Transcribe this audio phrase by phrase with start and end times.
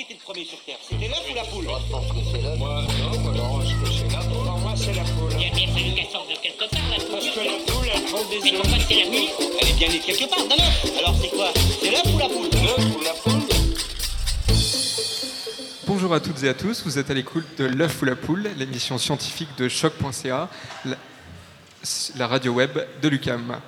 [0.00, 0.78] Qui était le premier sur Terre?
[0.88, 1.64] C'était l'œuf ou la poule?
[1.64, 2.56] Moi, je pense que c'est l'œuf.
[2.58, 4.44] Moi, non, moi, je pense que c'est la poule.
[4.46, 5.32] Pour moi, c'est la poule.
[5.38, 7.20] Il a bien fallu qu'elle sorte de quelque part, la Parce poule.
[7.20, 8.62] que la poule, elle prend des Mais œufs.
[8.62, 9.58] pourquoi c'est la poule?
[9.60, 10.98] Elle est bien née de quelque part, d'un œuf.
[10.98, 11.52] Alors c'est quoi?
[11.82, 12.48] C'est l'œuf ou la poule?
[12.64, 13.48] L'œuf ou la poule
[15.86, 18.48] Bonjour à toutes et à tous, vous êtes à l'écoute de L'œuf ou la poule,
[18.56, 20.48] l'émission scientifique de choc.ca,
[20.86, 20.96] la,
[22.16, 22.70] la radio web
[23.02, 23.60] de l'UCAM.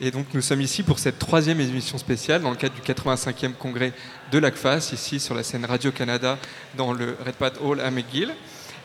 [0.00, 3.52] Et donc nous sommes ici pour cette troisième émission spéciale dans le cadre du 85e
[3.54, 3.92] congrès
[4.30, 6.38] de l'ACFAS, ici sur la scène Radio-Canada
[6.76, 8.32] dans le Red Pat Hall à McGill.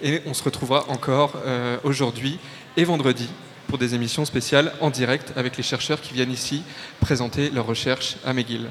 [0.01, 2.39] Et on se retrouvera encore euh, aujourd'hui
[2.77, 3.29] et vendredi
[3.67, 6.63] pour des émissions spéciales en direct avec les chercheurs qui viennent ici
[6.99, 8.69] présenter leurs recherches à McGill.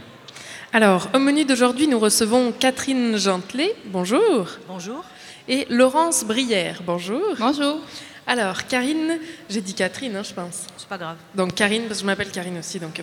[0.72, 5.04] Alors, au menu d'aujourd'hui, nous recevons Catherine Gentelet, bonjour, Bonjour.
[5.46, 7.22] et Laurence Brière, bonjour.
[7.38, 7.78] Bonjour.
[8.26, 9.18] Alors, Karine,
[9.50, 10.66] j'ai dit Catherine, hein, je pense.
[10.76, 11.16] C'est pas grave.
[11.34, 12.78] Donc Karine, parce que je m'appelle Karine aussi.
[12.78, 13.02] Donc,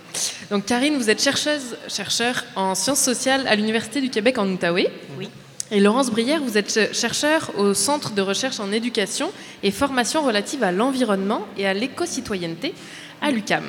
[0.49, 4.91] donc Karine, vous êtes chercheuse, chercheur en sciences sociales à l'Université du Québec en Outaouais.
[5.17, 5.29] Oui.
[5.71, 10.23] Et Laurence Brière, vous êtes ch- chercheur au Centre de recherche en éducation et formation
[10.23, 12.73] relative à l'environnement et à l'éco-citoyenneté
[13.21, 13.65] à l'UCAM.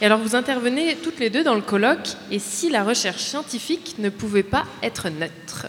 [0.00, 3.96] Et alors vous intervenez toutes les deux dans le colloque Et si la recherche scientifique
[3.98, 5.66] ne pouvait pas être neutre?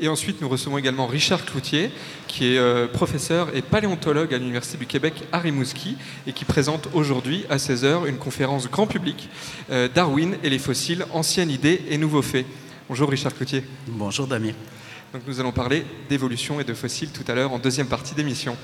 [0.00, 1.90] Et ensuite, nous recevons également Richard Cloutier,
[2.28, 5.96] qui est euh, professeur et paléontologue à l'Université du Québec à Rimouski
[6.28, 9.28] et qui présente aujourd'hui à 16h une conférence grand public
[9.70, 12.46] euh, Darwin et les fossiles, anciennes idées et nouveaux faits.
[12.88, 13.64] Bonjour Richard Cloutier.
[13.88, 14.52] Bonjour Damien.
[15.12, 18.56] Donc, nous allons parler d'évolution et de fossiles tout à l'heure en deuxième partie d'émission.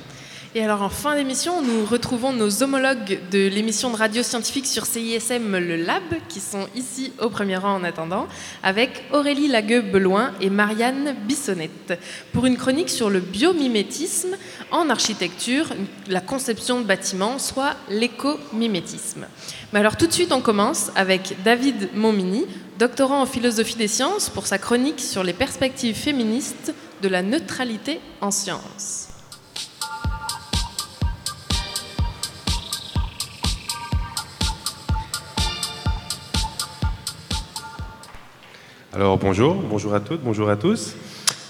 [0.57, 4.87] Et alors en fin d'émission, nous retrouvons nos homologues de l'émission de radio scientifique sur
[4.87, 8.29] CISM Le Lab, qui sont ici au premier rang en attendant,
[8.63, 11.99] avec Aurélie Lagueux-Beloin et Marianne Bissonnette,
[12.33, 14.37] pour une chronique sur le biomimétisme
[14.71, 15.67] en architecture,
[16.07, 19.27] la conception de bâtiments, soit l'écomimétisme.
[19.73, 22.47] Mais alors tout de suite, on commence avec David Montmini,
[22.79, 27.99] doctorant en philosophie des sciences, pour sa chronique sur les perspectives féministes de la neutralité
[28.21, 29.09] en sciences.
[38.95, 40.95] Alors bonjour, bonjour à toutes, bonjour à tous.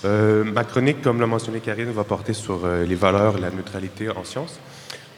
[0.07, 3.51] Euh, ma chronique, comme l'a mentionné Karine, va porter sur euh, les valeurs et la
[3.51, 4.59] neutralité en sciences.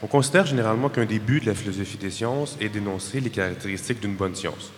[0.03, 4.01] On considère généralement qu'un des buts de la philosophie des sciences est d'énoncer les caractéristiques
[4.01, 4.73] d'une bonne science.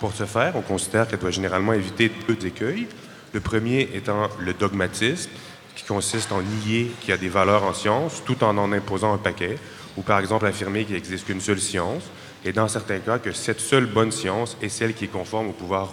[0.00, 2.88] Pour ce faire, on considère qu'elle doit généralement éviter deux écueils.
[3.32, 5.30] Le premier étant le dogmatisme,
[5.76, 9.14] qui consiste en nier qu'il y a des valeurs en science tout en en imposant
[9.14, 9.54] un paquet,
[9.96, 12.02] ou par exemple affirmer qu'il n'existe qu'une seule science,
[12.44, 15.52] et dans certains cas que cette seule bonne science est celle qui est conforme au
[15.52, 15.92] pouvoir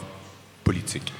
[0.65, 1.13] politique.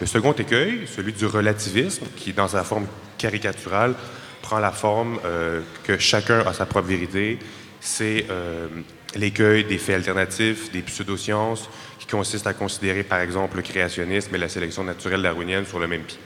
[0.00, 2.86] Le second écueil, celui du relativisme, qui dans sa forme
[3.16, 3.94] caricaturale
[4.42, 7.38] prend la forme euh, que chacun a sa propre vérité,
[7.80, 8.66] c'est euh,
[9.14, 11.68] l'écueil des faits alternatifs, des pseudosciences,
[11.98, 15.86] qui consiste à considérer par exemple le créationnisme et la sélection naturelle darwinienne sur le
[15.86, 16.18] même pied.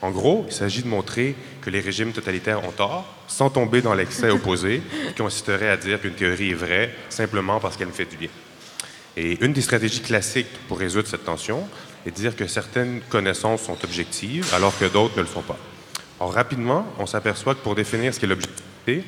[0.00, 3.94] En gros, il s'agit de montrer que les régimes totalitaires ont tort, sans tomber dans
[3.94, 8.08] l'excès opposé, qui consisterait à dire qu'une théorie est vraie simplement parce qu'elle me fait
[8.08, 8.30] du bien.
[9.16, 11.68] Et une des stratégies classiques pour résoudre cette tension
[12.04, 15.58] de dire que certaines connaissances sont objectives alors que d'autres ne le sont pas.
[16.20, 19.04] Or, rapidement, on s'aperçoit que pour définir ce qu'est l'objectivité,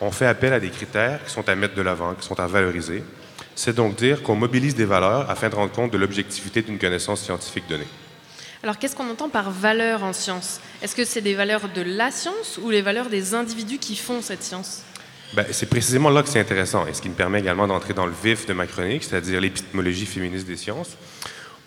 [0.00, 2.46] on fait appel à des critères qui sont à mettre de l'avant, qui sont à
[2.46, 3.02] valoriser.
[3.54, 7.22] C'est donc dire qu'on mobilise des valeurs afin de rendre compte de l'objectivité d'une connaissance
[7.22, 7.88] scientifique donnée.
[8.62, 10.60] Alors, qu'est-ce qu'on entend par valeur en science?
[10.82, 14.20] Est-ce que c'est des valeurs de la science ou les valeurs des individus qui font
[14.20, 14.82] cette science?
[15.32, 18.04] Ben, c'est précisément là que c'est intéressant et ce qui me permet également d'entrer dans
[18.04, 20.96] le vif de ma chronique, c'est-à-dire l'épistémologie féministe des sciences.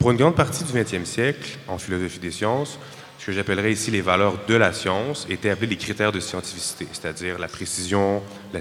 [0.04, 2.78] Pour une grande partie du 20e siècle, en philosophie des sciences,
[3.20, 6.86] ce que j'appellerais ici les valeurs de la science étaient appelés les critères de scientificité,
[6.92, 8.22] c'est-à-dire la précision,
[8.54, 8.60] la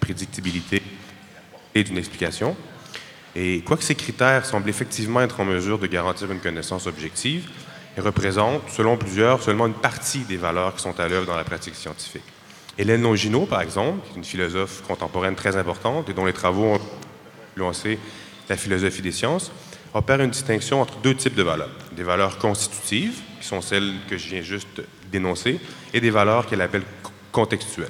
[0.00, 0.82] prédictibilité
[1.76, 2.56] et d'une explication.
[3.36, 7.48] Et quoique ces critères semblent effectivement être en mesure de garantir une connaissance objective,
[7.96, 11.44] ils représentent, selon plusieurs, seulement une partie des valeurs qui sont à l'œuvre dans la
[11.44, 12.24] pratique scientifique.
[12.76, 16.64] Hélène Longino, par exemple, qui est une philosophe contemporaine très importante et dont les travaux
[16.64, 16.80] ont
[17.52, 18.00] influencé
[18.48, 19.52] la philosophie des sciences,
[19.94, 21.70] opère une distinction entre deux types de valeurs.
[21.92, 25.58] Des valeurs constitutives, qui sont celles que je viens juste d'énoncer,
[25.94, 27.88] et des valeurs qu'elle appelle co- contextuelles.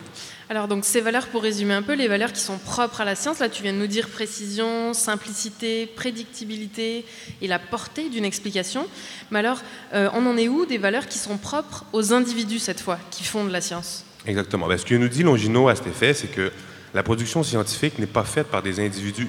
[0.50, 3.15] Alors, donc, ces valeurs, pour résumer un peu, les valeurs qui sont propres à la
[3.15, 7.05] science, là, tu viens de nous dire précision, simplicité, prédictibilité
[7.43, 8.87] et la portée d'une explication.
[9.31, 9.61] Mais alors,
[9.93, 13.25] euh, on en est où des valeurs qui sont propres aux individus, cette fois, qui
[13.25, 14.05] font de la science?
[14.27, 14.67] Exactement.
[14.69, 16.50] Ben, ce que nous dit Longino à cet effet, c'est que
[16.95, 19.29] la production scientifique n'est pas faite par des individus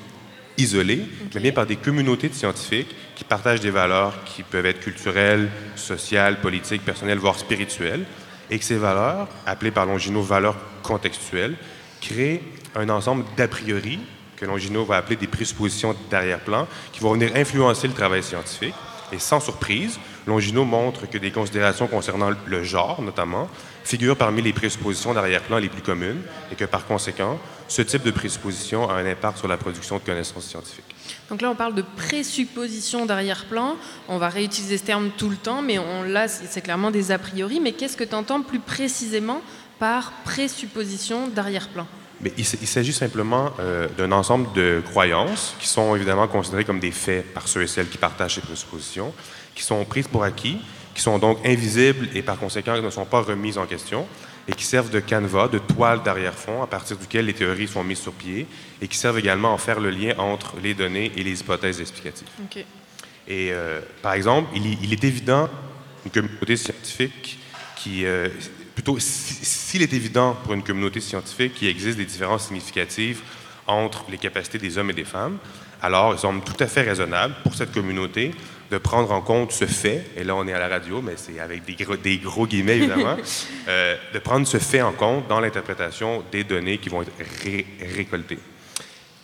[0.60, 4.82] isolés, mais bien par des communautés de scientifiques qui partagent des valeurs qui peuvent être
[4.82, 8.06] culturelles, sociales, politiques, personnelles, voire spirituelles,
[8.50, 11.56] et que ces valeurs, appelées par Longino valeurs contextuelles,
[12.02, 12.42] créent
[12.76, 14.00] un ensemble d'a priori
[14.36, 18.74] que Longino va appeler des présuppositions d'arrière-plan qui vont venir influencer le travail scientifique.
[19.12, 23.50] Et sans surprise, Longino montre que des considérations concernant le genre, notamment,
[23.90, 26.22] figurent parmi les présuppositions d'arrière-plan les plus communes
[26.52, 30.04] et que, par conséquent, ce type de présupposition a un impact sur la production de
[30.04, 30.96] connaissances scientifiques.
[31.30, 33.78] Donc là, on parle de présupposition d'arrière-plan.
[34.08, 37.18] On va réutiliser ce terme tout le temps, mais on, là, c'est clairement des a
[37.18, 37.60] priori.
[37.60, 39.42] Mais qu'est-ce que tu entends plus précisément
[39.80, 41.88] par présupposition d'arrière-plan?
[42.22, 46.92] Mais il, s'agit simplement euh, d'un ensemble de croyances qui sont évidemment considérées comme des
[46.92, 49.14] faits par ceux et celles qui partagent ces présuppositions,
[49.56, 50.60] qui sont prises pour acquis,
[50.94, 54.06] qui sont donc invisibles et par conséquent ne sont pas remises en question,
[54.48, 58.00] et qui servent de canevas, de toile d'arrière-fond à partir duquel les théories sont mises
[58.00, 58.48] sur pied,
[58.82, 62.28] et qui servent également à faire le lien entre les données et les hypothèses explicatives.
[63.28, 65.50] Et euh, par exemple, il, est évident
[66.04, 67.38] une communauté scientifique
[67.76, 68.30] qui, euh,
[68.74, 73.22] plutôt, s'il est évident pour une communauté scientifique qu'il existe des différences significatives
[73.68, 75.38] entre les capacités des hommes et des femmes,
[75.82, 78.32] alors il semble tout à fait raisonnable pour cette communauté
[78.72, 81.40] de prendre en compte ce fait, et là on est à la radio, mais c'est
[81.40, 83.18] avec des gros, des gros guillemets évidemment,
[83.68, 87.12] euh, de prendre ce fait en compte dans l'interprétation des données qui vont être
[87.96, 88.40] récoltées.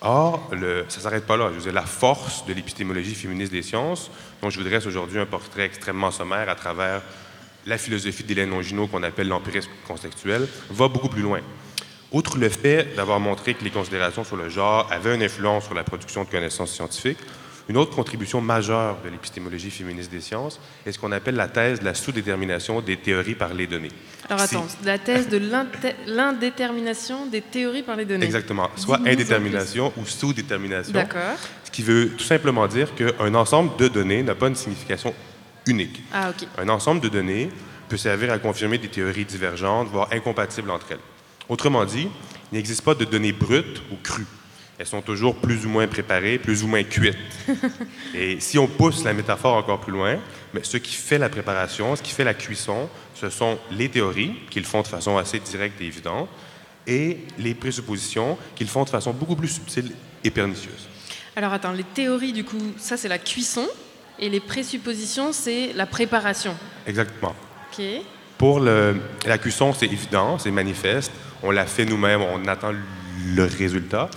[0.01, 1.49] Or, le, ça ne s'arrête pas là.
[1.49, 4.11] Je veux dire, la force de l'épistémologie féministe des sciences,
[4.41, 7.01] dont je vous dresse aujourd'hui un portrait extrêmement sommaire à travers
[7.65, 11.39] la philosophie d'Hélène Longino qu'on appelle l'empirisme contextuel, va beaucoup plus loin.
[12.11, 15.73] Outre le fait d'avoir montré que les considérations sur le genre avaient une influence sur
[15.73, 17.17] la production de connaissances scientifiques,
[17.67, 21.79] une autre contribution majeure de l'épistémologie féministe des sciences est ce qu'on appelle la thèse
[21.79, 23.91] de la sous-détermination des théories par les données.
[24.29, 25.41] Alors attends, la thèse de
[26.07, 28.25] l'indétermination des théories par les données.
[28.25, 30.93] Exactement, soit indétermination ou sous-détermination.
[30.93, 31.37] D'accord.
[31.63, 35.13] Ce qui veut tout simplement dire qu'un ensemble de données n'a pas une signification
[35.65, 36.03] unique.
[36.13, 36.47] Ah, OK.
[36.57, 37.49] Un ensemble de données
[37.89, 40.99] peut servir à confirmer des théories divergentes, voire incompatibles entre elles.
[41.49, 42.07] Autrement dit,
[42.51, 44.25] il n'existe pas de données brutes ou crues.
[44.77, 47.15] Elles sont toujours plus ou moins préparées, plus ou moins cuites.
[48.13, 50.17] Et si on pousse la métaphore encore plus loin,
[50.53, 54.33] mais ce qui fait la préparation, ce qui fait la cuisson, ce sont les théories,
[54.49, 56.27] qu'ils font de façon assez directe et évidente,
[56.87, 59.91] et les présuppositions, qu'ils font de façon beaucoup plus subtile
[60.23, 60.89] et pernicieuse.
[61.37, 63.67] Alors attends, les théories, du coup, ça c'est la cuisson,
[64.19, 66.55] et les présuppositions, c'est la préparation.
[66.85, 67.35] Exactement.
[67.71, 67.83] OK.
[68.37, 71.11] Pour le, la cuisson, c'est évident, c'est manifeste.
[71.43, 72.71] On l'a fait nous-mêmes, on attend
[73.35, 74.09] le résultat.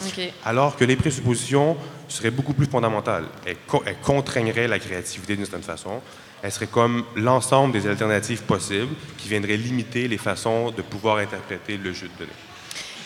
[0.45, 1.77] Alors que les présuppositions
[2.09, 3.25] seraient beaucoup plus fondamentales.
[3.47, 3.57] Elles,
[4.03, 6.01] contraigneraient la créativité d'une certaine façon.
[6.43, 11.77] Elles seraient comme l'ensemble des alternatives possibles qui viendraient limiter les façons de pouvoir interpréter
[11.77, 12.33] le jeu de données.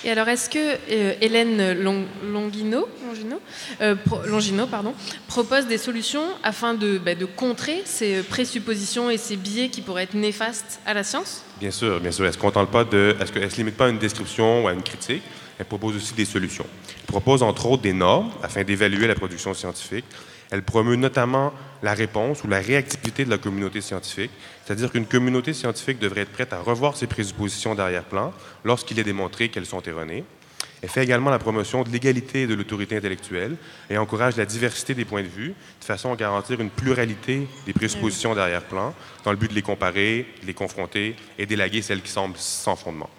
[0.04, 2.88] Et alors, est-ce que euh, Hélène Longino,
[3.80, 3.94] euh,
[4.26, 4.94] Longino, pardon,
[5.28, 10.02] propose des solutions afin de, bah, de, contrer ces présuppositions et ces biais qui pourraient
[10.02, 11.44] être néfastes à la science?
[11.60, 12.24] Bien sûr, bien sûr.
[12.24, 13.14] Elle ne se pas de.
[13.20, 15.22] Est-ce qu'elle ne se limite pas à une description ou à une critique?
[15.62, 16.66] Elle propose aussi des solutions.
[16.98, 20.04] Elle propose entre autres des normes afin d'évaluer la production scientifique.
[20.50, 21.52] Elle promeut notamment
[21.84, 24.32] la réponse ou la réactivité de la communauté scientifique,
[24.64, 28.32] c'est-à-dire qu'une communauté scientifique devrait être prête à revoir ses présuppositions d'arrière-plan
[28.64, 30.24] lorsqu'il est démontré qu'elles sont erronées.
[30.82, 33.54] Elle fait également la promotion de l'égalité et de l'autorité intellectuelle
[33.88, 37.72] et encourage la diversité des points de vue de façon à garantir une pluralité des
[37.72, 38.92] présuppositions d'arrière-plan
[39.24, 42.74] dans le but de les comparer, de les confronter et d'élaguer celles qui semblent sans
[42.74, 43.10] fondement.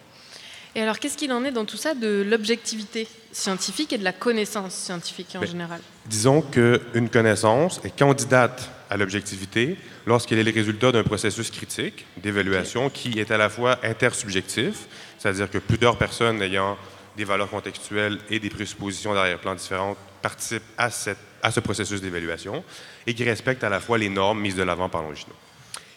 [0.76, 4.14] Et alors, qu'est-ce qu'il en est dans tout ça de l'objectivité scientifique et de la
[4.14, 5.80] connaissance scientifique en général?
[6.08, 12.90] Disons qu'une connaissance est candidate à l'objectivité lorsqu'elle est le résultat d'un processus critique d'évaluation
[12.90, 14.88] qui est à la fois intersubjectif,
[15.20, 16.78] c'est-à-dire que plusieurs personnes ayant
[17.16, 22.64] des valeurs contextuelles et des présuppositions d'arrière-plan différentes participent à, cette, à ce processus d'évaluation
[23.06, 25.34] et qui respecte à la fois les normes mises de l'avant par Longino.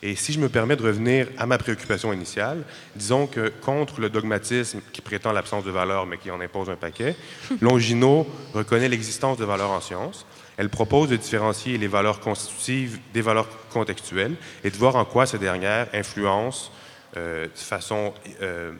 [0.06, 2.62] Et si je me permets de revenir à ma préoccupation initiale,
[2.94, 6.76] disons que contre le dogmatisme qui prétend l'absence de valeur mais qui en impose un
[6.76, 7.16] paquet,
[7.60, 10.24] Longino reconnaît l'existence de valeurs en sciences.
[10.58, 15.26] Elle propose de différencier les valeurs constitutives des valeurs contextuelles et de voir en quoi
[15.26, 16.70] ces dernières influencent
[17.16, 18.70] euh, de façon euh,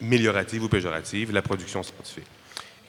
[0.00, 2.24] améliorative ou péjorative la production scientifique.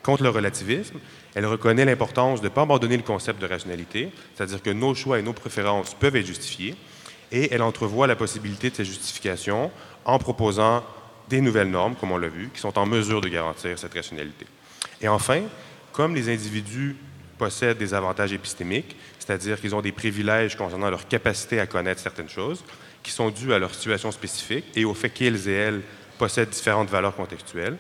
[0.04, 1.00] Contre le relativisme,
[1.36, 5.20] elle reconnaît l'importance de ne pas abandonner le concept de rationalité, c'est-à-dire que nos choix
[5.20, 6.76] et nos préférences peuvent être justifiés,
[7.34, 9.72] et elle entrevoit la possibilité de ces justifications
[10.06, 10.84] en proposant
[11.28, 14.46] des nouvelles normes, comme on l'a vu, qui sont en mesure de garantir cette rationalité.
[15.02, 15.42] Et enfin,
[15.92, 16.96] comme les individus
[17.38, 22.30] possèdent des avantages épistémiques, c'est-à-dire qu'ils ont des privilèges concernant leur capacité à connaître certaines
[22.30, 22.64] choses,
[23.02, 25.82] qui sont dus à leur situation spécifique et au fait qu'ils et elles
[26.20, 27.78] possèdent différentes valeurs contextuelles,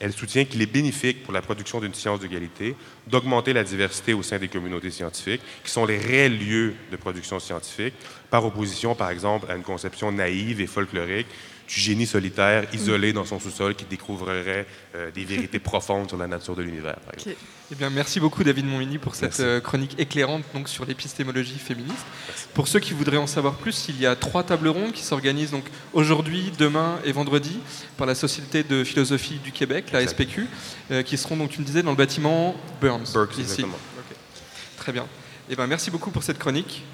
[0.00, 2.74] elle soutient qu'il est bénéfique pour la production d'une science d'égalité
[3.06, 7.38] d'augmenter la diversité au sein des communautés scientifiques, qui sont les réels lieux de production
[7.38, 7.94] scientifique,
[8.30, 11.26] par opposition, par exemple, à une conception naïve et folklorique
[11.66, 16.26] du génie solitaire isolé dans son sous-sol qui découvrirait euh, des vérités profondes sur la
[16.26, 16.96] nature de l'univers.
[17.26, 19.42] Eh bien, merci beaucoup David Monmini pour cette Merci.
[19.42, 22.04] euh, chronique éclairante donc, sur l'épistémologie féministe.
[22.52, 25.50] Pour ceux qui voudraient en savoir plus, il y a trois tables rondes qui s'organisent
[25.50, 27.58] donc aujourd'hui, demain et vendredi
[27.96, 30.06] par la Société de philosophie du Québec, la.
[30.06, 30.46] SPQ,
[30.90, 33.12] euh, qui seront donc, tu me disais, dans le bâtiment Burns.
[33.14, 33.64] Burks, ici.
[34.76, 35.06] Très bien.
[35.48, 36.84] Eh ben, merci beaucoup pour cette chronique.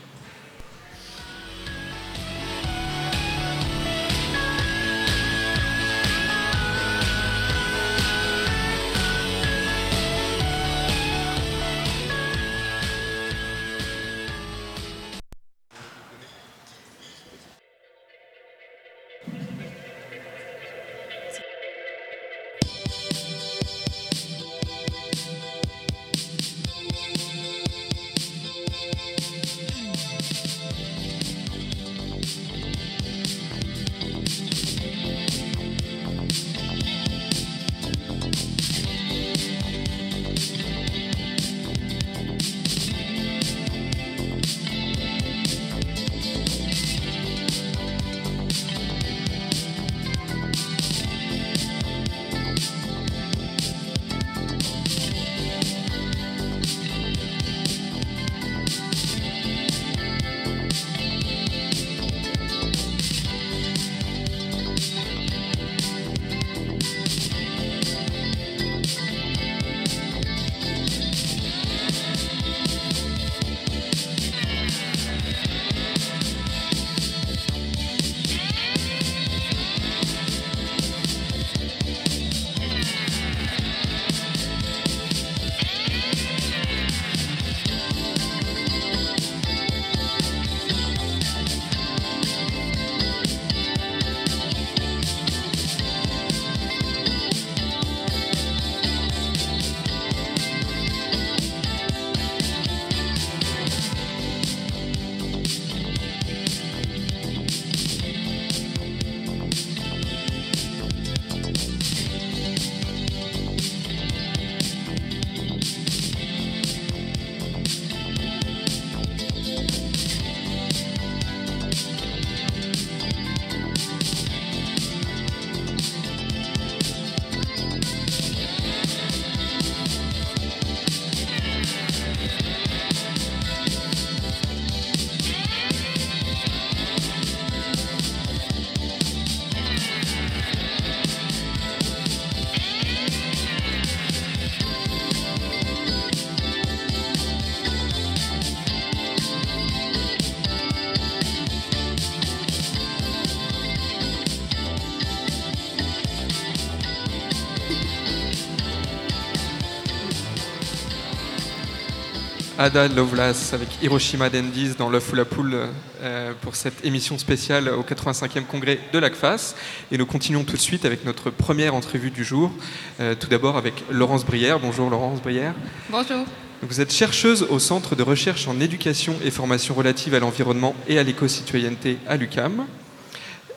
[162.60, 165.56] Ada Lovelace avec Hiroshima Dendies dans L'œuf ou la poule
[166.02, 169.54] euh, pour cette émission spéciale au 85e congrès de l'ACFAS.
[169.90, 172.52] Et nous continuons tout de suite avec notre première entrevue du jour.
[173.00, 174.60] Euh, tout d'abord avec Laurence Brière.
[174.60, 175.54] Bonjour Laurence Brière.
[175.88, 176.26] Bonjour.
[176.60, 180.98] Vous êtes chercheuse au Centre de recherche en éducation et formation relative à l'environnement et
[180.98, 182.66] à l'éco-citoyenneté à l'UCAM.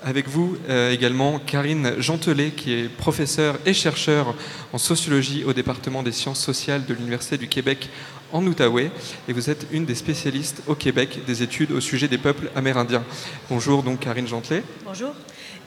[0.06, 4.34] Avec vous euh, également Karine Gentelet, qui est professeure et chercheur
[4.74, 7.90] en sociologie au département des sciences sociales de l'Université du Québec
[8.34, 8.92] en Outaouais.
[9.30, 13.04] Et vous êtes une des spécialistes au Québec des études au sujet des peuples amérindiens.
[13.50, 14.64] Bonjour donc Karine Gentelet.
[14.84, 15.14] Bonjour.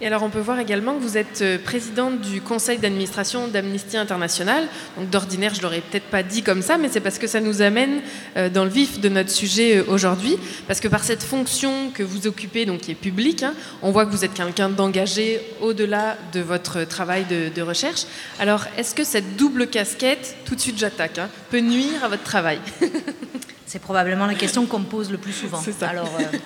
[0.03, 3.97] Et alors, on peut voir également que vous êtes euh, présidente du conseil d'administration d'Amnesty
[3.97, 4.69] International.
[4.99, 7.63] Donc, d'ordinaire, je l'aurais peut-être pas dit comme ça, mais c'est parce que ça nous
[7.63, 8.03] amène
[8.37, 10.37] euh, dans le vif de notre sujet euh, aujourd'hui.
[10.67, 14.05] Parce que par cette fonction que vous occupez, donc qui est publique, hein, on voit
[14.05, 18.03] que vous êtes quelqu'un d'engagé au-delà de votre travail de, de recherche.
[18.39, 22.23] Alors, est-ce que cette double casquette, tout de suite j'attaque, hein, peut nuire à votre
[22.23, 22.56] travail?
[22.59, 25.61] はい C'est probablement la question qu'on me pose le plus souvent.
[25.61, 25.89] Ça.
[25.89, 26.39] Alors, euh,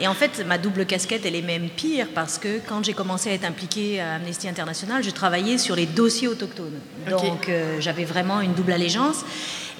[0.00, 3.30] et en fait, ma double casquette, elle est même pire parce que quand j'ai commencé
[3.30, 6.78] à être impliquée à Amnesty International, je travaillais sur les dossiers autochtones.
[7.08, 9.24] Donc, euh, j'avais vraiment une double allégeance.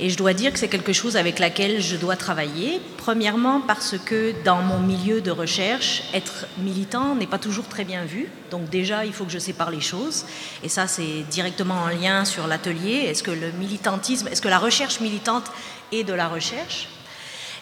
[0.00, 2.80] Et je dois dire que c'est quelque chose avec laquelle je dois travailler.
[2.96, 8.04] Premièrement, parce que dans mon milieu de recherche, être militant n'est pas toujours très bien
[8.04, 8.28] vu.
[8.52, 10.24] Donc déjà, il faut que je sépare les choses.
[10.62, 13.06] Et ça, c'est directement en lien sur l'atelier.
[13.08, 15.50] Est-ce que le militantisme, est-ce que la recherche militante
[15.92, 16.88] est de la recherche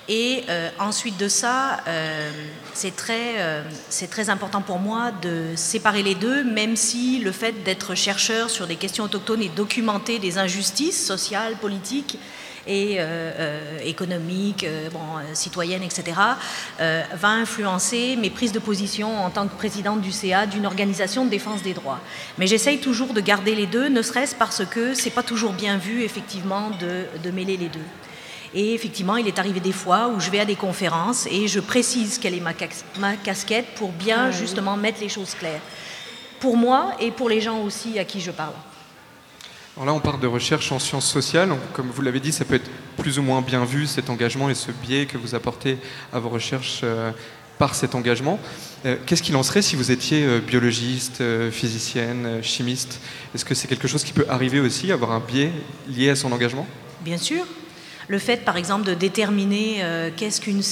[0.08, 2.30] et euh, ensuite de ça, euh,
[2.74, 7.32] c'est très, euh, c'est très important pour moi de séparer les deux, même si le
[7.32, 12.18] fait d'être chercheur sur des questions autochtones et documenter des injustices sociales, politiques,
[12.68, 12.98] et
[13.84, 14.98] économique, bon,
[15.34, 16.14] citoyenne, etc.,
[16.80, 21.30] va influencer mes prises de position en tant que présidente du CA d'une organisation de
[21.30, 22.00] défense des droits.
[22.38, 25.78] Mais j'essaye toujours de garder les deux, ne serait-ce parce que c'est pas toujours bien
[25.78, 27.86] vu, effectivement, de mêler les deux.
[28.54, 31.60] Et effectivement, il est arrivé des fois où je vais à des conférences et je
[31.60, 32.52] précise quelle est ma,
[32.98, 35.60] ma casquette pour bien justement mettre les choses claires.
[36.40, 38.54] Pour moi et pour les gens aussi à qui je parle.
[39.76, 41.50] Alors là, on parle de recherche en sciences sociales.
[41.74, 44.54] Comme vous l'avez dit, ça peut être plus ou moins bien vu, cet engagement et
[44.54, 45.76] ce biais que vous apportez
[46.14, 47.10] à vos recherches euh,
[47.58, 48.40] par cet engagement.
[48.86, 53.02] Euh, qu'est-ce qu'il en serait si vous étiez euh, biologiste, physicienne, chimiste?
[53.34, 55.52] Est-ce que c'est quelque chose qui peut arriver aussi, avoir un biais
[55.88, 56.66] lié à son engagement?
[57.02, 57.44] Bien sûr.
[58.08, 59.82] Le fait, par exemple, de déterminer
[60.16, 60.62] qu'est-ce qu'une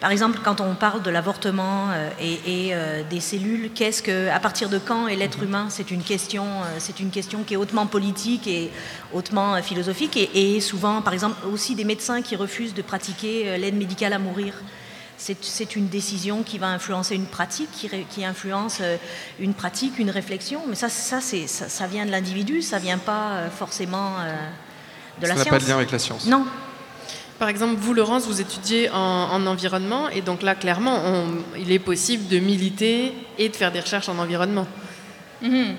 [0.00, 4.40] par exemple, quand on parle de l'avortement euh, et, euh, des cellules, qu'est-ce que, à
[4.40, 7.58] partir de quand est l'être humain C'est une question, euh, c'est une question qui est
[7.58, 8.70] hautement politique et
[9.12, 14.14] hautement philosophique, et, souvent, par exemple, aussi des médecins qui refusent de pratiquer l'aide médicale
[14.14, 14.54] à mourir.
[15.18, 18.80] C'est une décision qui va influencer une pratique, qui, influence
[19.38, 20.62] une pratique, une réflexion.
[20.66, 24.14] Mais ça, ça, ça, ça vient de l'individu, ça vient pas forcément
[25.20, 25.44] de la science.
[25.44, 26.26] Ça n'a pas de lien avec la science.
[26.26, 26.44] Non,
[27.40, 31.00] par exemple, vous, Laurence, vous étudiez en, environnement, et donc là, clairement,
[31.56, 34.66] il est possible de militer et de faire des recherches en environnement.
[35.40, 35.76] Mhm.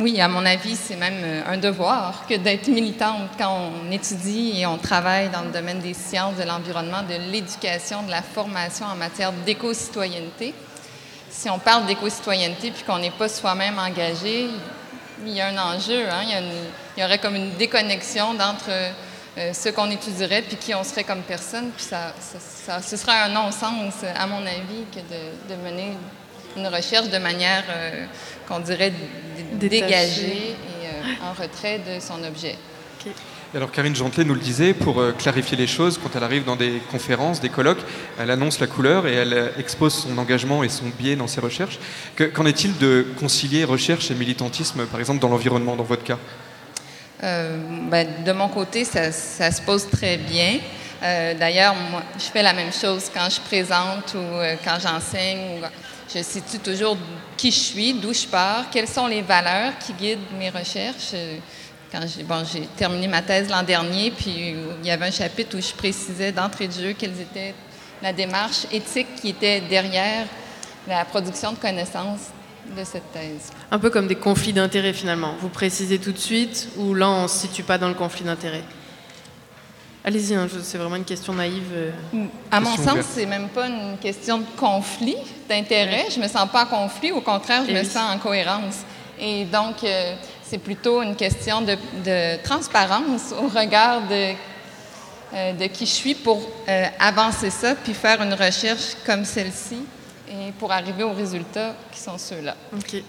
[0.00, 4.54] Oui, à mon avis, c'est même euh, un devoir que d'être militante quand on étudie
[4.58, 8.86] et on travaille dans le domaine des sciences, de l'environnement, de l'éducation, de la formation
[8.86, 10.54] en matière d'éco-citoyenneté.
[11.28, 14.48] Si on parle d'éco-citoyenneté puis qu'on n'est pas soi-même engagé,
[15.26, 16.08] il y a un enjeu.
[16.08, 16.22] Hein?
[16.22, 16.34] Il, y
[16.96, 18.70] il, y aurait comme une déconnexion d'entre
[19.38, 21.70] euh, ce qu'on étudierait, puis qui on serait comme personne.
[21.70, 22.14] Puis ça,
[22.82, 25.92] ce serait un non-sens, à mon avis, que de, mener
[26.56, 28.06] une recherche de manière euh,
[28.48, 28.92] qu'on dirait
[29.52, 32.56] dégagée et euh, en retrait de son objet.
[33.54, 36.80] Alors Karine Gentelet nous le disait, pour clarifier les choses, quand elle arrive dans des
[36.90, 37.80] conférences, des colloques,
[38.18, 41.78] elle annonce la couleur et elle expose son engagement et son biais dans ses recherches.
[42.16, 46.18] Qu'en est-il de concilier recherche et militantisme, par exemple dans l'environnement, dans votre cas?
[47.22, 47.58] Euh,
[47.90, 50.58] ben, de mon côté, ça, se pose très bien.
[51.02, 55.60] Euh, d'ailleurs, moi, je fais la même chose quand je présente ou euh, quand j'enseigne.
[56.12, 56.96] Je situe toujours
[57.36, 61.14] qui je suis, d'où je pars, quelles sont les valeurs qui guident mes recherches.
[61.92, 62.42] Quand j'ai bon,
[62.76, 66.68] terminé ma thèse l'an dernier, puis il y avait un chapitre où je précisais d'entrée
[66.68, 67.54] de jeu quelles étaient
[68.00, 70.26] la démarche éthique qui était derrière
[70.86, 72.28] la production de connaissances
[72.76, 73.50] de cette thèse.
[73.70, 75.34] Un peu comme des conflits d'intérêts finalement.
[75.40, 78.24] Vous précisez tout de suite ou là on ne se situe pas dans le conflit
[78.24, 78.64] d'intérêts?
[80.02, 81.72] Allez-y, hein, c'est vraiment une question naïve.
[81.74, 81.90] Euh.
[82.50, 86.06] À mon sens, c'est même pas une question de conflit d'intérêts.
[86.14, 88.76] Je me sens pas en conflit, au contraire, je me sens en cohérence.
[89.20, 90.14] Et donc, euh,
[90.50, 94.34] c'est plutôt une question de, transparence au regard de,
[95.32, 96.42] euh, de qui je suis pour
[96.98, 99.76] avancer ça, puis faire une recherche comme celle-ci
[100.28, 102.56] et pour arriver aux résultats qui sont ceux-là.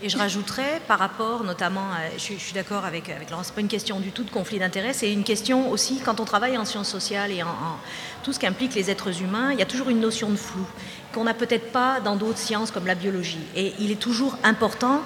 [0.04, 3.68] Et je rajouterais, par rapport notamment, je, suis d'accord avec, avec Laurent, ce pas une
[3.68, 6.90] question du tout de conflit d'intérêts, c'est une question aussi, quand on travaille en sciences
[6.90, 7.48] sociales et en,
[8.24, 10.66] tout ce qui implique les êtres humains, il y a toujours une notion de flou
[11.12, 13.46] qu'on n'a peut-être pas dans d'autres sciences comme la biologie.
[13.56, 15.02] Et il est toujours important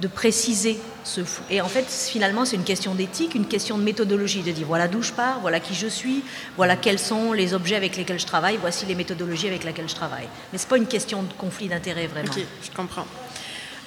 [0.00, 1.42] de préciser ce fou.
[1.50, 4.88] Et en fait, finalement, c'est une question d'éthique, une question de méthodologie, de dire voilà
[4.88, 6.22] d'où je pars, voilà qui je suis,
[6.56, 9.94] voilà quels sont les objets avec lesquels je travaille, voici les méthodologies avec lesquelles je
[9.94, 10.28] travaille.
[10.52, 12.30] Mais ce n'est pas une question de conflit d'intérêt, vraiment.
[12.30, 13.06] Ok, je comprends.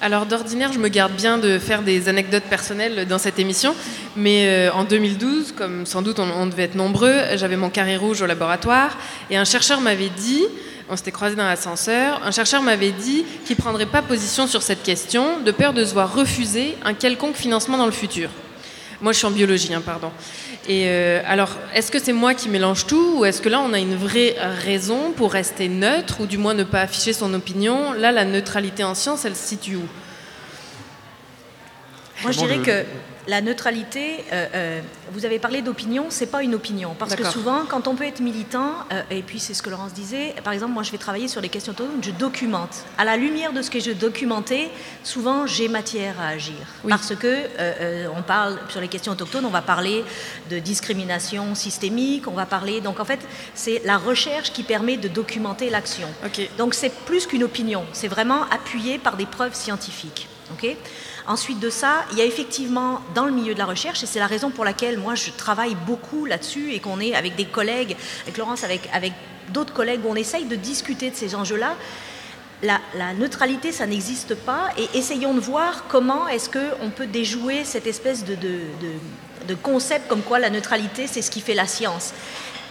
[0.00, 3.74] Alors d'ordinaire, je me garde bien de faire des anecdotes personnelles dans cette émission,
[4.16, 8.20] mais euh, en 2012, comme sans doute on devait être nombreux, j'avais mon carré rouge
[8.20, 8.98] au laboratoire
[9.30, 10.44] et un chercheur m'avait dit
[10.88, 12.20] on s'était croisé dans l'ascenseur.
[12.24, 15.84] Un chercheur m'avait dit qu'il ne prendrait pas position sur cette question, de peur de
[15.84, 18.30] se voir refuser un quelconque financement dans le futur.
[19.00, 20.10] Moi, je suis en biologie, hein, pardon.
[20.66, 23.72] Et euh, alors, est-ce que c'est moi qui mélange tout, ou est-ce que là, on
[23.72, 27.92] a une vraie raison pour rester neutre, ou du moins ne pas afficher son opinion?
[27.92, 29.86] Là, la neutralité en science, elle se situe où?
[32.22, 32.84] Moi, je dirais que
[33.26, 34.80] la neutralité, euh, euh,
[35.12, 36.94] vous avez parlé d'opinion, c'est pas une opinion.
[36.98, 39.92] Parce que souvent, quand on peut être militant, euh, et puis c'est ce que Laurence
[39.92, 42.84] disait, par exemple, moi je vais travailler sur les questions autonomes, je documente.
[42.98, 44.70] À la lumière de ce que je documentais,
[45.02, 46.54] souvent j'ai matière à agir.
[46.88, 50.04] Parce que on parle sur les questions autochtones, on va parler
[50.50, 52.80] de discrimination systémique, on va parler.
[52.80, 53.20] Donc en fait,
[53.54, 56.08] c'est la recherche qui permet de documenter l'action.
[56.58, 60.28] Donc c'est plus qu'une opinion, c'est vraiment appuyé par des preuves scientifiques.
[60.52, 60.76] ok?
[61.26, 64.18] Ensuite de ça, il y a effectivement dans le milieu de la recherche, et c'est
[64.18, 67.96] la raison pour laquelle moi je travaille beaucoup là-dessus et qu'on est avec des collègues,
[68.24, 69.12] avec Laurence, avec,
[69.48, 71.76] d'autres collègues, où on essaye de discuter de ces enjeux-là.
[72.62, 72.78] La,
[73.14, 78.24] neutralité, ça n'existe pas, et essayons de voir comment est-ce qu'on peut déjouer cette espèce
[78.24, 78.36] de,
[79.62, 82.12] concepts comme quoi la neutralité, c'est ce qui fait la science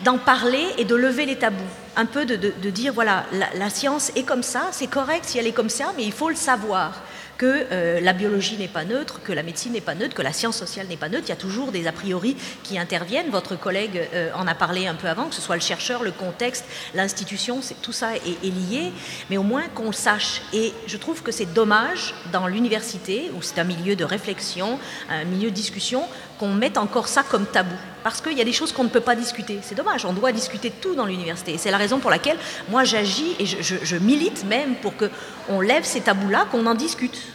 [0.04, 1.64] d'en parler et de lever les tabous.
[1.96, 5.54] Un peu de, dire, voilà, la, science est comme ça, c'est correct si elle est
[5.54, 7.02] comme ça, mais il faut le savoir
[7.44, 10.32] que euh, la biologie n'est pas neutre, que la médecine n'est pas neutre, que la
[10.32, 11.26] science sociale n'est pas neutre.
[11.26, 13.32] Il y a toujours des a priori qui interviennent.
[13.32, 16.14] Votre collègue euh, en a parlé un peu avant, que ce soit le chercheur, le
[16.14, 16.64] contexte,
[16.96, 18.94] l'institution, tout ça est, lié,
[19.30, 20.42] mais au moins qu'on le sache.
[20.54, 24.80] Et je trouve que c'est dommage dans l'université, où c'est un milieu de réflexion,
[25.10, 26.04] un milieu de discussion,
[26.40, 27.76] qu'on mette encore ça comme tabou.
[28.04, 29.60] Parce qu'il y a des choses qu'on ne peut pas discuter.
[29.64, 31.58] C'est dommage, on doit discuter tout dans l'université.
[31.58, 32.38] C'est la raison pour laquelle
[32.70, 36.76] moi j'agis et je, je, je, milite même pour qu'on lève ces tabous-là, qu'on en
[36.76, 37.33] discute.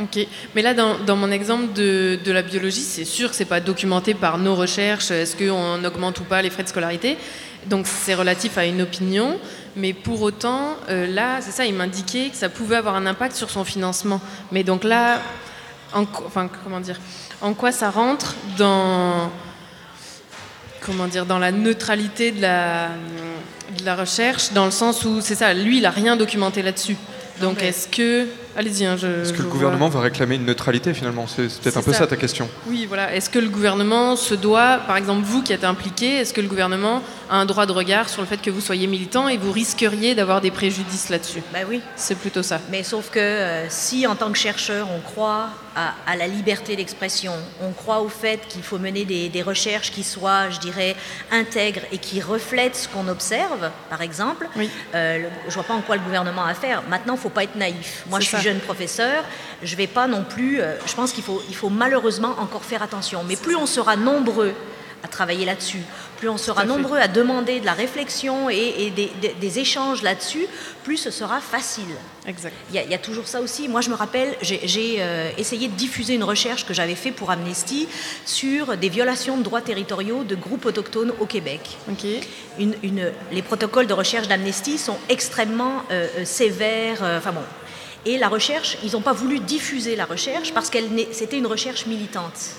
[0.00, 3.44] Ok, mais là dans, dans mon exemple de, de la biologie, c'est sûr que c'est
[3.44, 7.18] pas documenté par nos recherches, est-ce qu'on augmente ou pas les frais de scolarité,
[7.66, 9.38] donc c'est relatif à une opinion,
[9.76, 13.36] mais pour autant, euh, là, c'est ça, il m'indiquait que ça pouvait avoir un impact
[13.36, 14.20] sur son financement.
[14.52, 15.20] Mais donc là,
[15.92, 16.98] en, enfin, comment dire,
[17.40, 19.30] en quoi ça rentre dans
[20.80, 22.88] comment dire dans la neutralité de la,
[23.78, 26.96] de la recherche dans le sens où c'est ça lui il a rien documenté là-dessus.
[27.40, 28.26] Donc est-ce que
[28.58, 30.00] allez-y hein, est-ce que le gouvernement vois...
[30.00, 32.00] va réclamer une neutralité finalement c'est peut-être un peu ça.
[32.00, 32.06] ça.
[32.08, 35.64] ta question oui voilà est-ce que le gouvernement se doit par exemple vous qui êtes
[35.64, 38.86] impliqué est-ce que le gouvernement un droit de regard sur le fait que vous soyez
[38.86, 41.42] militant et vous risqueriez d'avoir des préjudices là-dessus.
[41.52, 41.80] Bah oui.
[41.96, 42.60] C'est plutôt ça.
[42.70, 46.76] Mais sauf que euh, si en tant que chercheur on croit à, à la liberté
[46.76, 50.96] d'expression on croit au fait qu'il faut mener des, des recherches qui soient je dirais
[51.30, 54.70] intègres et qui reflètent ce qu'on observe par exemple oui.
[54.94, 56.82] euh, le, je vois pas en quoi le gouvernement a à faire.
[56.88, 58.04] Maintenant faut pas être naïf.
[58.08, 58.42] Moi je suis ça.
[58.42, 59.22] jeune professeur.
[59.62, 62.82] Je vais pas non plus euh, je pense qu'il faut il faut malheureusement encore faire
[62.82, 63.22] attention.
[63.28, 64.54] Mais plus on sera nombreux
[65.04, 65.82] à travailler là-dessus
[66.18, 70.02] plus on sera nombreux à demander de la réflexion et, et des, des, des, échanges
[70.02, 70.46] là-dessus,
[70.84, 71.94] plus ce sera facile.
[72.26, 72.54] Exact.
[72.70, 73.68] Il y, a, il y a toujours ça aussi.
[73.68, 77.30] Moi, je me rappelle, j'ai euh, essayé de diffuser une recherche que j'avais fait pour
[77.30, 77.88] Amnesty
[78.26, 81.60] sur des violations de droits territoriaux de groupes autochtones au Québec.
[81.92, 82.20] Okay.
[82.58, 87.02] Une, une, les protocoles de recherche d'Amnesty sont extrêmement euh, sévères.
[87.02, 87.42] Euh, enfin bon.
[88.04, 91.86] Et la recherche, ils n'ont pas voulu diffuser la recherche parce qu'elle c'était une recherche
[91.86, 92.56] militante.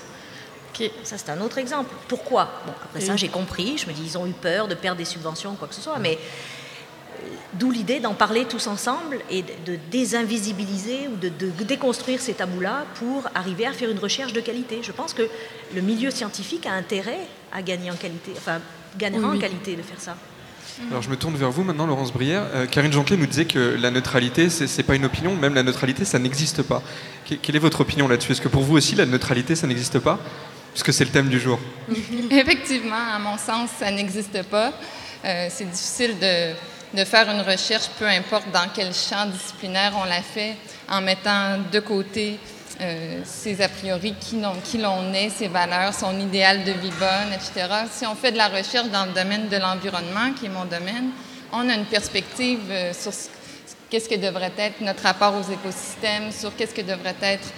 [0.80, 0.92] Okay.
[1.04, 1.94] Ça, c'est un autre exemple.
[2.08, 2.48] Pourquoi?
[2.66, 3.76] Bon, Après ça, j'ai compris.
[3.76, 5.98] Je me dis, ils ont eu peur de perdre des subventions, quoi que ce soit.
[5.98, 12.20] Mais euh, d'où l'idée d'en parler tous ensemble et de désinvisibiliser ou de, de déconstruire
[12.20, 14.80] ces tabous-là pour arriver à faire une recherche de qualité.
[14.82, 15.28] Je pense que
[15.74, 17.20] le milieu scientifique a intérêt
[17.52, 18.60] à gagner en qualité, enfin,
[18.98, 20.16] gagnera oui, en qualité de faire ça.
[20.88, 22.46] Alors je me tourne vers vous maintenant, Laurence Brière.
[22.54, 25.62] Euh, Karine Jonquet nous disait que la neutralité, ce n'est pas une opinion, même la
[25.62, 26.82] neutralité, ça n'existe pas.
[27.28, 28.32] Que, quelle est votre opinion là-dessus?
[28.32, 30.18] Est-ce que pour vous aussi, la neutralité, ça n'existe pas?
[30.72, 31.58] Puisque c'est le thème du jour.
[32.30, 34.72] Effectivement, à mon sens, ça n'existe pas.
[35.24, 40.22] Euh, c'est difficile de, faire une recherche, peu importe dans quel champ disciplinaire on la
[40.22, 40.56] fait,
[40.88, 42.38] en mettant de côté
[42.80, 47.68] euh, ses a priori, qui l'on est, ses valeurs, son idéal de vie bonne, etc.
[47.92, 51.10] Si on fait de la recherche dans le domaine de l'environnement, qui est mon domaine,
[51.52, 53.12] on a une perspective euh, sur
[53.90, 57.48] qu'est-ce que devrait être notre rapport aux écosystèmes, sur qu'est-ce que devrait être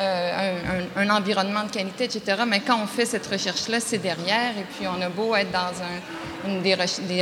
[0.00, 2.42] euh, un, environnement de qualité, etc.
[2.46, 4.50] Mais quand on fait cette recherche-là, c'est derrière.
[4.58, 6.74] Et puis, on a beau être dans un, une des,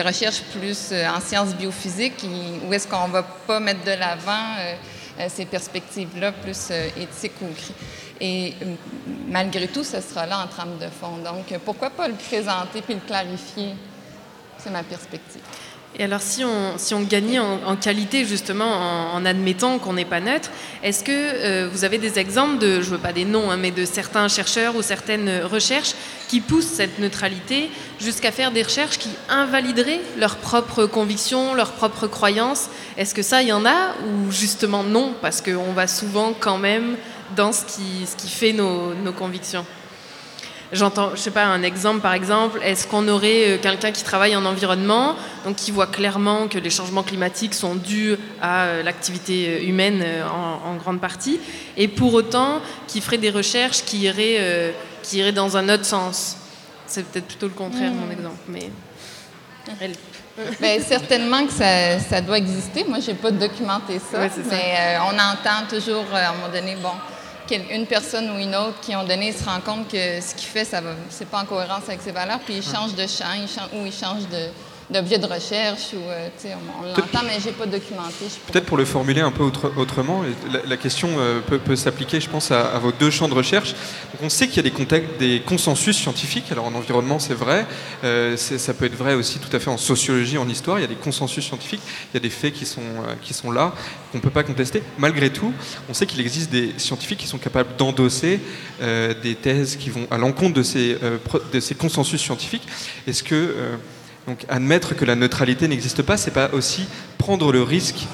[0.03, 2.25] recherches, plus euh, en sciences biophysiques,
[2.67, 7.49] où est-ce qu'on va pas mettre de l'avant euh, ces perspectives-là plus éthiques ou
[8.25, 8.55] et
[9.29, 11.19] malgré tout, ce sera là en trame de fond.
[11.19, 13.75] Donc, pourquoi pas le présenter puis le clarifier?
[14.59, 15.41] C'est ma perspective.
[15.99, 20.51] Et alors, si on, si gagnait en, qualité, justement, en, admettant qu'on n'est pas neutre,
[20.83, 23.71] est-ce que euh, vous avez des exemples de, je veux pas des noms, hein, mais
[23.71, 25.93] de certains chercheurs ou certaines recherches
[26.29, 32.07] qui poussent cette neutralité jusqu'à faire des recherches qui invalideraient leurs propres convictions, leurs propres
[32.07, 32.71] croyances?
[32.97, 36.59] Est-ce que ça, il y en a Ou justement non, parce qu'on va souvent quand
[36.59, 36.97] même
[37.37, 39.67] dans ce qui, fait nos convictions
[40.73, 44.35] J'entends, je sais pas, un exemple par exemple, est-ce qu'on aurait euh, quelqu'un qui travaille
[44.35, 49.49] en environnement, donc qui voit clairement que les changements climatiques sont dus à euh, l'activité
[49.49, 51.39] euh, humaine en, en, grande partie,
[51.77, 55.85] et pour autant qui ferait des recherches qui iraient, euh, qui iraient dans un autre
[55.85, 56.37] sens?
[56.87, 57.97] C'est peut-être plutôt le contraire, mmh.
[57.97, 58.71] mon exemple, mais.
[59.81, 59.93] Elle...
[60.61, 62.85] Bien, certainement que ça, ça, doit exister.
[62.89, 66.49] Moi, je n'ai pas documenté ça, ouais, mais euh, on entend toujours, à un moment
[66.49, 66.93] donné, bon,
[67.71, 70.65] une personne ou une autre qui ont donné se rend compte que ce qu'il fait,
[70.65, 73.69] ce n'est pas en cohérence avec ses valeurs, puis il change de champ, il change,
[73.75, 74.49] ou il change de,
[74.91, 75.93] d'objets de recherche.
[75.95, 78.27] Ou, euh, on, on l'entend, mais j'ai pas documenté.
[78.51, 82.21] Peut-être pour le formuler un peu autre- autrement, la, la question euh, peut, peut s'appliquer,
[82.21, 83.73] je pense, à, à vos deux champs de recherche.
[83.73, 86.51] Donc, on sait qu'il y a des, contextes, des consensus scientifiques.
[86.53, 87.67] Alors en environnement, c'est vrai.
[88.05, 90.79] Euh, ça peut être vrai aussi tout à fait en sociologie, en histoire.
[90.79, 91.83] Il y a des consensus scientifiques.
[92.13, 92.81] Il y a des faits qui sont,
[93.23, 93.73] qui sont là,
[94.11, 94.83] qu'on ne peut pas contester.
[94.99, 95.53] Malgré tout,
[95.89, 98.41] on sait qu'il existe des scientifiques qui sont capables d'endosser
[98.81, 100.63] des thèses qui vont à l'encontre de
[101.53, 102.67] de ces consensus scientifiques.
[103.07, 103.55] Est-ce que
[104.27, 106.87] donc admettre que la neutralité n'existe pas, c'est pas aussi
[107.19, 108.07] prendre le risque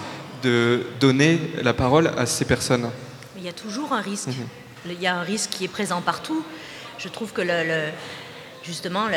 [0.43, 2.91] de donner la parole à ces personnes
[3.37, 4.29] Il y a toujours un risque.
[4.29, 4.47] Mhm.
[4.91, 6.45] Il y a un risque qui est présent partout.
[6.99, 7.89] Je trouve que le, le-
[8.63, 9.17] justement, le,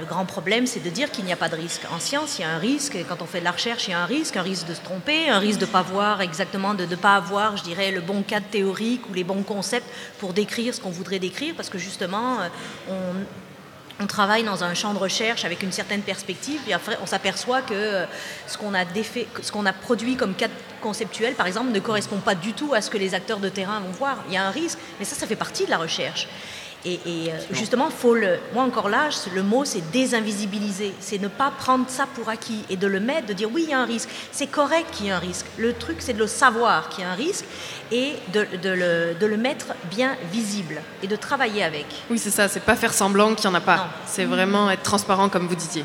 [0.00, 1.82] le grand problème, c'est de dire qu'il n'y a pas de risque.
[1.92, 2.96] En science, il y a un risque.
[3.08, 4.80] Quand on fait de la recherche, il y a un risque, un risque de se
[4.80, 8.00] tromper, un risque de ne pas voir exactement, de ne pas avoir, je dirais, le
[8.00, 9.86] bon cadre théorique ou les bons concepts
[10.18, 12.48] pour décrire ce qu'on voudrait décrire, parce que justement, euh,
[12.88, 12.94] on,
[14.00, 17.62] on travaille dans un champ de recherche avec une certaine perspective, puis après on s'aperçoit
[17.62, 18.04] que euh,
[18.46, 18.84] ce qu'on a,
[19.42, 22.80] ce qu'on a produit comme cadre conceptuel, par exemple, ne correspond pas du tout à
[22.80, 24.18] ce que les acteurs de terrain vont voir.
[24.28, 26.28] Il y a un risque, mais ça, ça fait partie de la recherche.
[26.86, 31.28] Et, et, euh, justement, faut le, moi encore là, le mot c'est désinvisibiliser, c'est ne
[31.28, 33.80] pas prendre ça pour acquis et de le mettre, de dire oui, il y a
[33.80, 35.46] un risque, c'est correct qu'il y ait un risque.
[35.56, 37.46] Le truc, c'est de le savoir qu'il y a un risque
[37.90, 41.86] et de, de le, de le mettre bien visible et de travailler avec.
[42.10, 43.88] Oui, c'est ça, c'est pas faire semblant qu'il n'y en a pas.
[44.06, 45.84] C'est vraiment être transparent, comme vous disiez.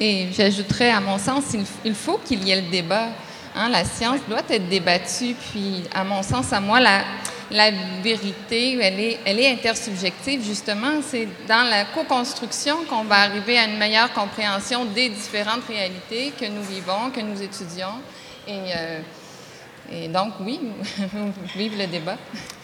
[0.00, 3.08] Et j'ajouterais, à mon sens, il, il faut qu'il y ait le débat.
[3.56, 5.34] Hein, la science doit être débattue.
[5.50, 7.02] Puis, à mon sens, à moi, la,
[7.50, 7.70] la
[8.02, 11.00] vérité, elle est, elle est intersubjective, justement.
[11.02, 16.46] C'est dans la co-construction qu'on va arriver à une meilleure compréhension des différentes réalités que
[16.46, 17.94] nous vivons, que nous étudions.
[18.46, 19.00] Et, euh,
[19.90, 20.60] et donc, oui,
[21.56, 22.18] vive le débat.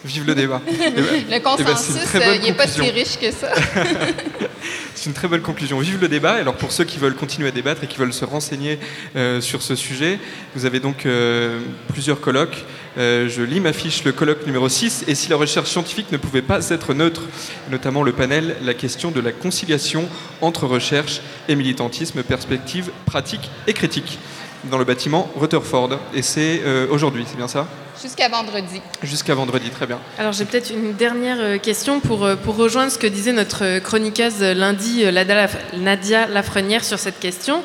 [0.05, 0.61] Vive le débat.
[0.69, 3.53] Eh ben- Le eh ben, une consensus, euh, il n'est pas si riche que ça.
[4.95, 5.79] C'est une très belle conclusion.
[5.79, 6.33] Vive le débat.
[6.35, 8.79] Alors pour ceux qui veulent continuer à débattre et qui veulent se renseigner
[9.17, 10.19] euh, sur ce sujet,
[10.55, 12.65] vous avez donc euh, plusieurs colloques.
[12.97, 16.17] Euh, je lis ma fiche, le colloque numéro 6, et si la recherche scientifique ne
[16.17, 17.23] pouvait pas être neutre,
[17.71, 20.09] notamment le panel, la question de la conciliation
[20.41, 24.19] entre recherche et militantisme, perspective pratique et critique,
[24.71, 25.99] dans le bâtiment Rutherford.
[26.15, 27.67] Et c'est euh, aujourd'hui, c'est bien ça?
[28.01, 28.81] Jusqu'à vendredi.
[29.03, 29.99] Jusqu'à vendredi, très bien.
[30.19, 34.41] Alors j'ai peut-être une dernière euh, question pour, pour rejoindre ce que disait notre chroniqueuse
[34.41, 35.05] lundi,
[35.77, 37.63] Nadia Lafrenière, sur cette question.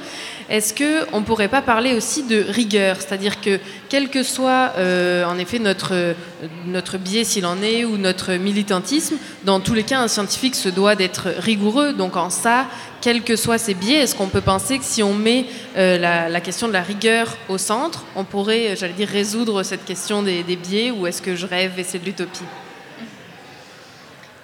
[0.50, 2.98] Est-ce qu'on ne pourrait pas parler aussi de rigueur?
[3.00, 8.34] C'est-à-dire que quel que soit euh, en effet notre, biais s'il en est ou notre
[8.34, 11.94] militantisme, dans tous les cas un scientifique se doit d'être rigoureux.
[11.94, 12.66] Donc en ça,
[13.02, 15.46] quels que soient ses biais, est-ce qu'on peut penser que si on met
[15.78, 20.24] euh, la, question de la rigueur au centre, on pourrait, j'allais dire, résoudre cette question
[20.24, 22.46] des, des biais ou est-ce que je rêve et c'est de l'utopie?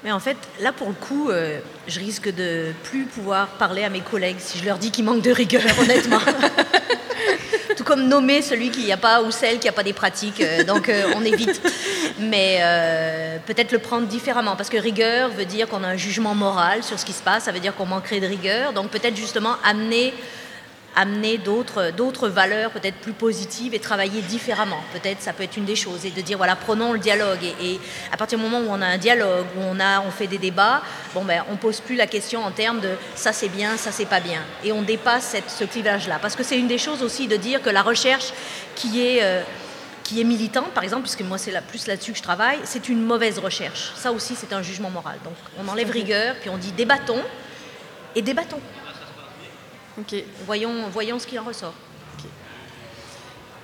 [0.05, 3.89] Mais en fait, là pour le coup, euh, je risque de plus pouvoir parler à
[3.89, 6.19] mes collègues si je leur dis qu'il manque de rigueur, honnêtement.
[7.75, 10.41] Tout comme nommer celui qui n'y a pas ou celle qui n'a pas des pratiques,
[10.41, 11.59] euh, donc euh, on évite.
[12.19, 12.61] Mais
[13.47, 16.99] peut-être le prendre différemment, parce que rigueur veut dire qu'on a un jugement moral sur
[16.99, 20.13] ce qui se passe, ça veut dire qu'on manquerait de rigueur, donc peut-être justement amener
[20.95, 24.79] amener d'autres valeurs peut-être plus positives et travailler différemment.
[24.93, 27.73] Peut-être ça peut être une des choses et de dire voilà prenons le dialogue et,
[27.73, 27.79] et
[28.11, 30.37] à partir du moment où on a un dialogue où on a on fait des
[30.37, 30.81] débats
[31.13, 34.05] bon ben on pose plus la question en termes de ça c'est bien ça c'est
[34.05, 37.03] pas bien et on dépasse cette, ce clivage là parce que c'est une des choses
[37.03, 38.33] aussi de dire que la recherche
[38.75, 39.41] qui est euh,
[40.03, 42.89] qui est militante, par exemple, puisque moi c'est là, plus là-dessus que je travaille, c'est
[42.89, 43.91] une mauvaise recherche.
[43.95, 45.17] Ça aussi, c'est un jugement moral.
[45.23, 47.23] Donc, on enlève rigueur, puis on dit débattons
[48.13, 48.61] et débattons.
[49.97, 50.15] Ok.
[50.45, 51.73] Voyons, voyons ce qui en ressort.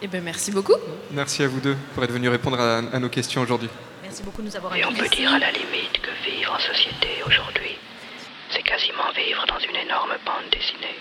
[0.01, 0.73] Eh ben merci beaucoup.
[1.11, 3.69] Merci à vous deux pour être venus répondre à, à nos questions aujourd'hui.
[4.01, 6.59] Merci beaucoup de nous avoir Et on peut dire à la limite que vivre en
[6.59, 7.77] société aujourd'hui,
[8.49, 10.97] c'est quasiment vivre dans une énorme bande dessinée.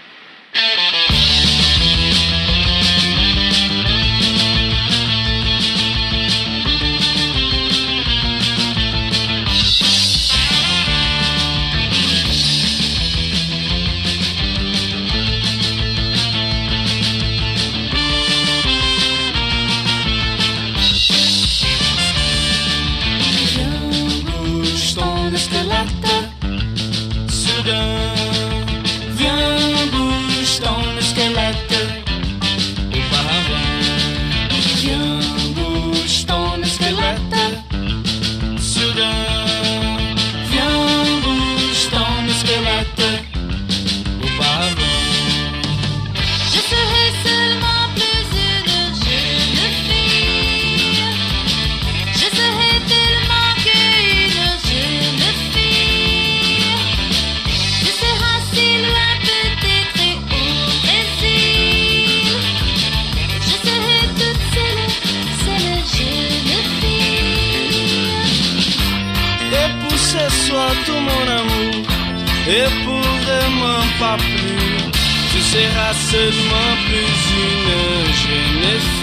[75.50, 78.99] Tu seras seulement plus une jeune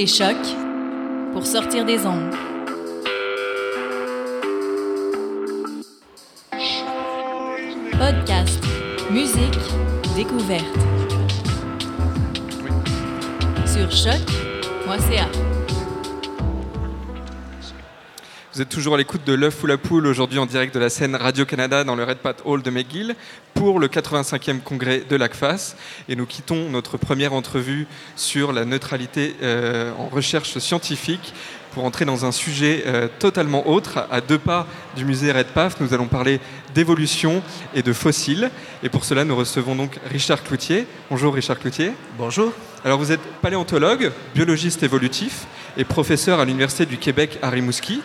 [0.00, 0.36] écoutez Choc
[1.32, 2.34] pour sortir des ondes.
[7.92, 8.64] Podcast,
[9.10, 9.58] musique,
[10.16, 10.64] découverte.
[13.66, 15.28] Sur choc.ca.
[18.52, 20.88] Vous êtes toujours à l'écoute de l'œuf ou la poule, aujourd'hui en direct de la
[20.88, 23.14] scène Radio-Canada dans le Red Pat Hall de McGill
[23.60, 25.76] pour le 85e congrès de l'ACFAS.
[26.08, 31.34] Et nous quittons notre première entrevue sur la neutralité euh, en recherche scientifique
[31.72, 34.06] pour entrer dans un sujet euh, totalement autre.
[34.10, 36.40] À deux pas du musée Redpath, nous allons parler
[36.74, 37.42] d'évolution
[37.74, 38.50] et de fossiles.
[38.82, 40.86] Et pour cela, nous recevons donc Richard Cloutier.
[41.10, 41.92] Bonjour Richard Cloutier.
[42.16, 42.54] Bonjour.
[42.82, 45.44] Alors vous êtes paléontologue, biologiste évolutif
[45.76, 48.00] et professeur à l'Université du Québec à Rimouski.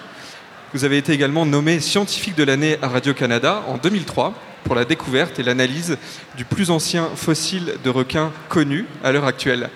[0.73, 4.33] Vous avez été également nommé scientifique de l'année à Radio-Canada en 2003
[4.65, 5.97] pour la découverte et l'analyse
[6.36, 9.69] du plus ancien fossile de requin connu à l'heure actuelle.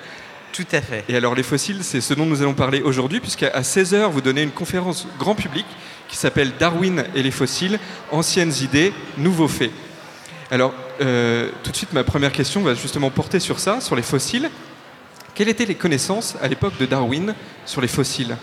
[0.51, 1.05] Tout à fait.
[1.07, 4.41] Et alors les fossiles, c'est ce dont nous allons parler aujourd'hui, puisqu'à 16h, vous donnez
[4.41, 5.65] une conférence grand public
[6.07, 7.79] qui s'appelle Darwin et les fossiles,
[8.11, 9.71] anciennes idées, nouveaux faits.
[10.51, 14.01] Alors, euh, tout de suite, ma première question va justement porter sur ça, sur les
[14.01, 14.49] fossiles.
[15.35, 18.35] Quelles étaient les connaissances à l'époque de Darwin sur les fossiles?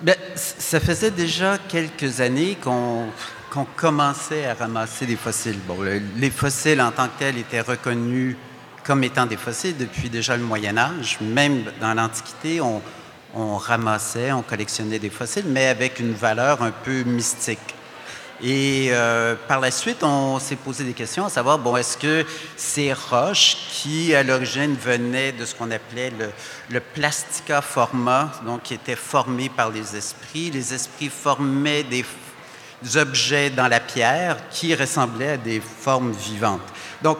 [0.00, 3.06] Ben, ça faisait déjà quelques années qu'on
[3.52, 5.58] qu'on commençait à ramasser des fossiles.
[5.66, 8.34] Bon, le- les fossiles en tant que tels étaient reconnus
[8.82, 11.18] comme étant des fossiles depuis déjà le Moyen Âge.
[11.20, 17.02] Même dans l'Antiquité, on, ramassait, on collectionnait des fossiles, mais avec une valeur un peu
[17.02, 17.58] mystique.
[18.42, 22.24] Et euh, par la suite, on s'est posé des questions à savoir, bon, est-ce que
[22.56, 26.30] ces roches qui, à l'origine, venaient de ce qu'on appelait le,
[26.70, 32.04] le plastica forma, donc qui étaient formés par les esprits, les esprits formaient des
[32.96, 36.60] objets dans la pierre qui ressemblaient à des formes vivantes.
[37.02, 37.18] Donc,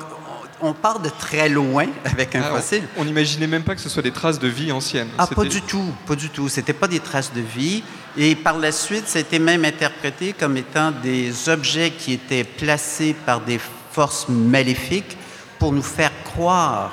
[0.61, 2.85] on, part de très loin avec un Ah, fossile.
[2.97, 5.09] On n'imaginait même pas que ce soit des traces de vie ancienne.
[5.19, 6.49] Ah, pas du tout, pas du tout.
[6.49, 7.83] C'était pas des traces de vie.
[8.17, 13.41] Et par la suite, c'était même interprété comme étant des objets qui étaient placés par
[13.41, 13.59] des
[13.91, 15.17] forces maléfiques
[15.59, 16.93] pour nous faire croire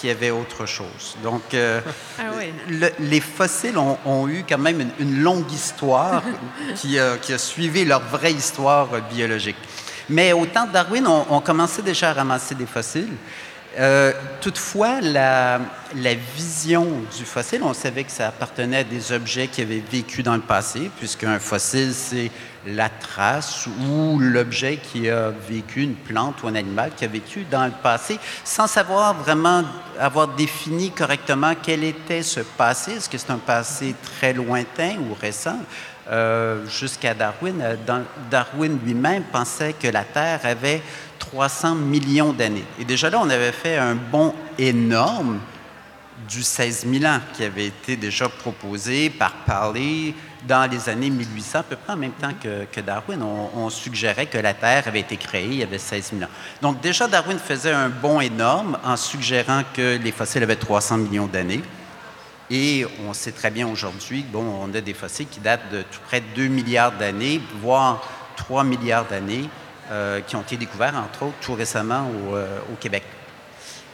[0.00, 1.16] qu'il y avait autre chose.
[1.22, 1.80] Donc, euh,
[2.18, 2.22] Ah
[2.68, 6.22] le- les fossiles ont, ont eu quand même une, une longue histoire
[6.76, 9.56] qui, a- qui a suivi leur vraie histoire biologique.
[10.08, 13.12] Mais au temps de Darwin, on, on commençait déjà à ramasser des fossiles.
[13.76, 15.58] Euh, toutefois, la,
[15.96, 20.22] la vision du fossile, on savait que ça appartenait à des objets qui avaient vécu
[20.22, 22.30] dans le passé, puisqu'un fossile, c'est
[22.66, 27.44] la trace ou l'objet qui a vécu, une plante ou un animal qui a vécu
[27.50, 29.64] dans le passé, sans savoir vraiment
[29.98, 32.92] avoir défini correctement quel était ce passé.
[32.92, 35.58] Est-ce que c'est un passé très lointain ou récent?
[36.10, 37.62] Euh, jusqu'à Darwin.
[37.62, 37.76] Euh,
[38.30, 40.82] Darwin lui-même pensait que la Terre avait
[41.18, 42.64] 300 millions d'années.
[42.78, 45.40] Et déjà là, on avait fait un bond énorme
[46.28, 50.12] du 16 000 ans qui avait été déjà proposé par Parley
[50.46, 53.22] dans les années 1800, à peu près en même temps que, Darwin.
[53.22, 56.32] On, suggérait que la Terre avait été créée il y avait 16 000 ans.
[56.60, 61.26] Donc déjà, Darwin faisait un bond énorme en suggérant que les fossiles avaient 300 millions
[61.26, 61.62] d'années.
[62.50, 66.00] Et on sait très bien aujourd'hui, bon, on a des fossiles qui datent de tout
[66.06, 69.48] près de 2 milliards d'années, voire 3 milliards d'années,
[69.90, 73.02] euh, qui ont été découverts, entre autres, tout récemment au, euh, au Québec.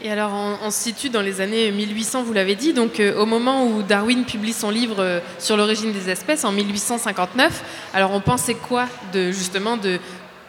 [0.03, 0.32] Et alors,
[0.62, 3.82] on, se situe dans les années 1800, vous l'avez dit, donc euh, au moment où
[3.82, 7.62] Darwin publie son livre euh, sur l'origine des espèces, en 1859.
[7.92, 9.98] Alors, on pensait quoi de justement de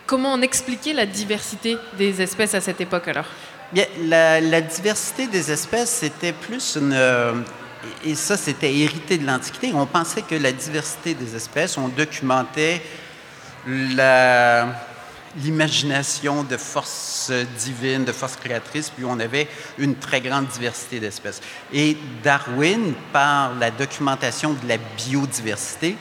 [0.05, 3.25] comment on expliquait la diversité des espèces à cette époque alors?
[3.73, 6.93] Bien, la, diversité des espèces, c'était plus une...
[6.93, 7.33] euh,
[8.05, 9.71] et ça, c'était hérité de l'Antiquité.
[9.73, 12.81] On pensait que la diversité des espèces, on documentait
[13.67, 14.90] la-
[15.37, 21.41] l'imagination de forces divines, de forces créatrices, puis on avait une très grande diversité d'espèces.
[21.73, 25.95] Et Darwin, par la documentation de la biodiversité,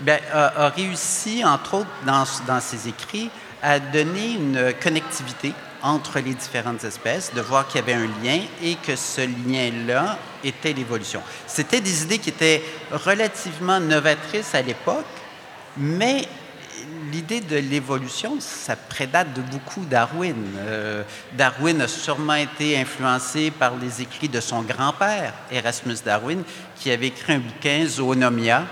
[0.00, 3.30] ben, a, réussi, entre autres, dans, dans ses écrits,
[3.62, 8.40] à donner une connectivité entre les différentes espèces, de voir qu'il y avait un lien
[8.62, 11.22] et que ce lien-là était l'évolution.
[11.46, 15.04] C'était des idées qui étaient relativement novatrices à l'époque,
[15.76, 16.26] mais
[17.10, 20.36] l'idée de l'évolution, ça prédate de beaucoup Darwin.
[20.58, 26.42] Euh, Darwin a sûrement été influencé par les écrits de son grand-père, Erasmus Darwin,
[26.76, 28.64] qui avait écrit un bouquin, Zoonomia,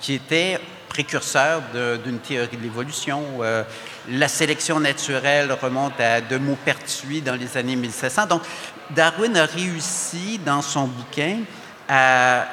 [0.00, 0.58] qui était
[0.88, 1.62] précurseur
[2.04, 3.22] d'une théorie de l'évolution.
[3.40, 3.62] Euh,
[4.08, 8.26] la sélection naturelle remonte à de Maupertuis dans les années 1700.
[8.26, 8.42] Donc,
[8.90, 11.40] Darwin a réussi dans son bouquin
[11.88, 12.46] à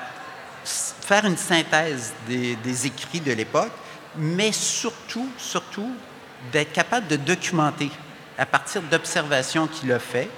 [0.64, 3.72] faire une synthèse des écrits de l'époque,
[4.18, 5.92] mais surtout, surtout,
[6.52, 7.90] d'être capable de documenter
[8.38, 10.30] à partir d'observations qu'il a fait,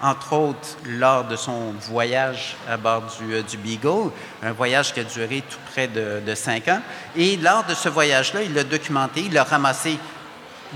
[0.00, 4.10] entre autres lors de son voyage à bord du, euh, du Beagle,
[4.42, 6.80] un voyage qui a duré tout près de, de cinq ans.
[7.16, 9.98] Et lors de ce voyage-là, il l'a documenté, il a ramassé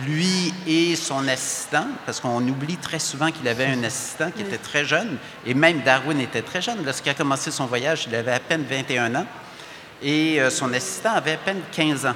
[0.05, 4.59] lui et son assistant, parce qu'on oublie très souvent qu'il avait un assistant qui était
[4.59, 5.16] très jeune,
[5.47, 6.84] et même Darwin était très jeune.
[6.84, 9.26] Lorsqu'il a commencé son voyage, il avait à peine 21 ans,
[10.03, 12.14] et euh, son assistant avait à peine 15 ans.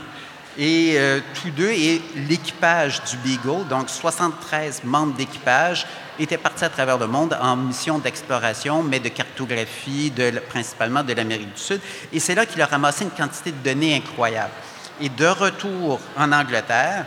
[0.58, 5.86] Et euh, tous deux, et l'équipage du Beagle, donc 73 membres d'équipage,
[6.18, 10.12] étaient partis à travers le monde en mission d'exploration, mais de cartographie,
[10.48, 11.80] principalement de l'Amérique du Sud.
[12.12, 14.52] Et c'est là qu'il a ramassé une quantité de données incroyable.
[15.00, 17.06] Et de retour en Angleterre,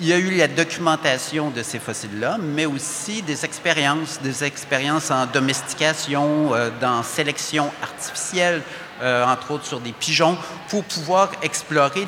[0.00, 5.12] il y a eu la documentation de ces fossiles-là, mais aussi des expériences, des expériences
[5.12, 8.62] en domestication, euh, dans sélection artificielle,
[9.02, 10.36] euh, entre autres sur des pigeons,
[10.68, 12.06] pour pouvoir explorer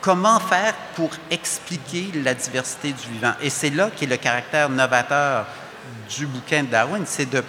[0.00, 3.32] comment faire pour expliquer la diversité du vivant.
[3.40, 5.46] Et c'est là qu'est le caractère novateur
[6.16, 7.42] du bouquin de Darwin, c'est de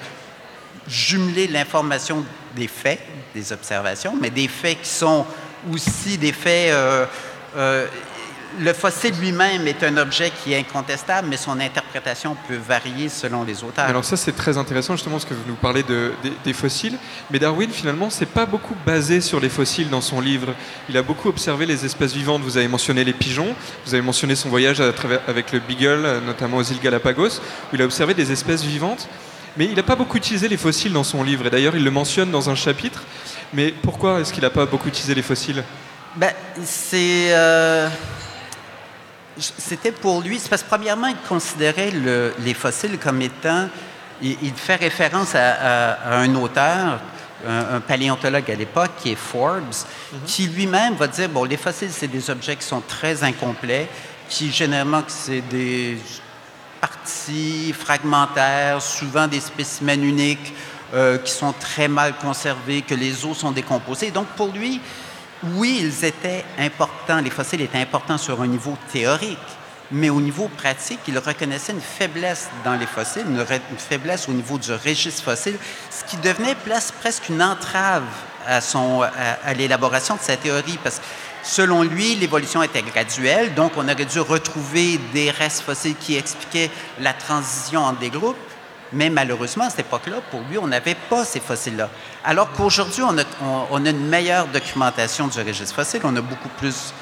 [0.87, 2.23] jumeler l'information
[2.55, 3.01] des faits,
[3.35, 5.25] des observations, mais des faits qui sont
[5.71, 6.71] aussi des faits...
[6.71, 7.05] euh,
[7.55, 7.87] euh,
[8.59, 13.43] le fossile lui-même est un objet qui est incontestable, mais son interprétation peut varier selon
[13.43, 13.85] les auteurs.
[13.85, 16.97] Alors ça c'est très intéressant justement parce que vous nous parlez de- des- des fossiles,
[17.29, 20.53] mais Darwin finalement c'est pas beaucoup basé sur les fossiles dans son livre.
[20.89, 22.41] Il a beaucoup observé les espèces vivantes.
[22.41, 26.21] Vous avez mentionné les pigeons, vous avez mentionné son voyage à travers- avec le Beagle,
[26.25, 27.39] notamment aux îles Galapagos,
[27.71, 29.07] où il a observé des espèces vivantes.
[29.57, 31.91] Mais il n'a pas beaucoup utilisé les fossiles dans son livre, et d'ailleurs il le
[31.91, 33.03] mentionne dans un chapitre.
[33.53, 35.63] Mais pourquoi est-ce qu'il n'a pas beaucoup utilisé les fossiles?
[36.15, 36.31] Ben,
[36.63, 37.27] c'est.
[37.33, 37.87] euh,
[39.39, 40.39] C'était pour lui.
[40.39, 43.67] C'est parce que, premièrement, il considérait le- les fossiles comme étant.
[44.21, 46.99] Il, il fait référence à, à- à un auteur,
[47.47, 49.63] un, un paléontologue à l'époque, qui est Forbes,
[50.25, 53.87] qui lui-même va dire bon, les fossiles, c'est des objets qui sont très incomplets,
[54.27, 55.97] qui généralement, c'est des
[56.81, 60.53] parties fragmentaires, souvent des spécimens uniques
[60.93, 64.11] euh, qui sont très mal conservés, que les os sont décomposés.
[64.11, 64.79] Donc pour lui,
[65.55, 69.37] oui, ils étaient importants, les fossiles étaient importants sur un niveau théorique,
[69.91, 73.45] mais au niveau pratique, il reconnaissait une faiblesse dans les fossiles, une,
[73.77, 75.57] faiblesse au niveau du registre fossile,
[75.89, 76.55] ce qui devenait
[76.99, 78.03] presque une entrave
[78.45, 78.59] à,
[79.45, 81.01] à, l'élaboration de sa théorie, parce
[81.43, 86.69] Selon lui, l'évolution était graduelle, donc on aurait dû retrouver des restes fossiles qui expliquaient
[86.99, 88.35] la transition entre des groupes.
[88.93, 91.89] Mais malheureusement, à cette époque-là, pour lui, on n'avait pas ces fossiles-là.
[92.23, 96.93] Alors qu'aujourd'hui, on a, une meilleure documentation du registre fossile, on a beaucoup plus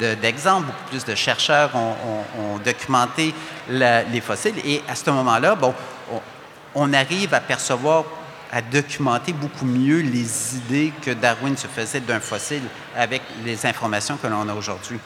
[0.00, 3.34] de- d'exemples, beaucoup plus de chercheurs ont, documenté
[3.68, 4.54] les fossiles.
[4.64, 5.74] Et à ce moment-là, bon,
[6.12, 6.20] on,
[6.74, 8.04] on arrive à percevoir,
[8.50, 12.62] à documenter beaucoup mieux les idées que Darwin se faisait d'un fossile
[12.96, 14.98] avec les informations que l'on a aujourd'hui.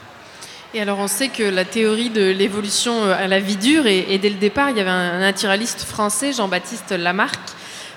[0.73, 4.05] Et alors on sait que la théorie de l'évolution euh, à la vie dure, et,
[4.09, 7.39] et dès le départ, il y avait un naturaliste français, Jean-Baptiste Lamarck,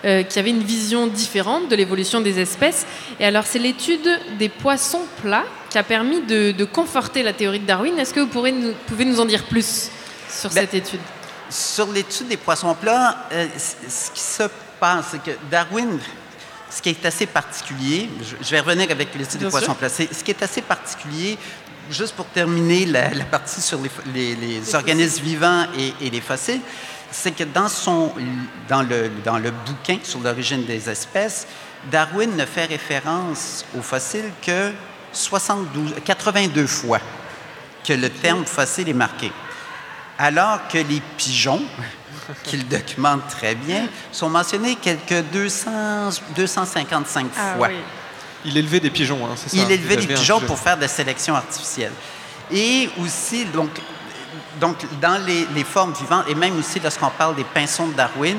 [0.06, 2.86] euh, qui avait une vision différente de l'évolution des espèces.
[3.20, 4.08] Et alors c'est l'étude
[4.38, 7.98] des poissons plats qui a permis de, de conforter la théorie de Darwin.
[7.98, 9.90] Est-ce que vous pourrez nous, pouvez nous en dire plus
[10.30, 11.00] sur Ben, cette étude?
[11.50, 14.44] Sur l'étude des poissons plats, euh, ce qui se
[14.80, 15.98] passe, c'est que Darwin,
[16.70, 18.08] ce qui est assez particulier,
[18.40, 21.36] je, vais revenir avec l'étude des poissons plats, ce qui est assez particulier,
[21.92, 26.10] juste pour terminer la, la partie sur les, fo- les- les organismes vivants et, et
[26.10, 26.60] les fossiles,
[27.10, 28.12] c'est que dans, son,
[28.68, 31.46] dans, le, dans le bouquin sur l'origine des espèces,
[31.90, 34.72] Darwin ne fait référence aux fossiles que
[35.12, 37.00] 72, 82 fois
[37.86, 39.30] que le terme fossile est marqué.
[40.18, 41.62] Alors que les pigeons,
[42.44, 45.70] qu'il documente très bien, sont mentionnés quelques 200,
[46.36, 47.68] 255 Ah fois.
[47.68, 47.74] oui.
[48.44, 50.46] Il élevait des pigeons, hein, c'est ça Il élevait des pigeons pigeon.
[50.46, 51.92] pour faire de la sélection artificielle.
[52.50, 53.70] Et aussi, donc,
[54.60, 58.36] donc dans les, les formes vivantes, et même aussi lorsqu'on parle des pinsons de Darwin,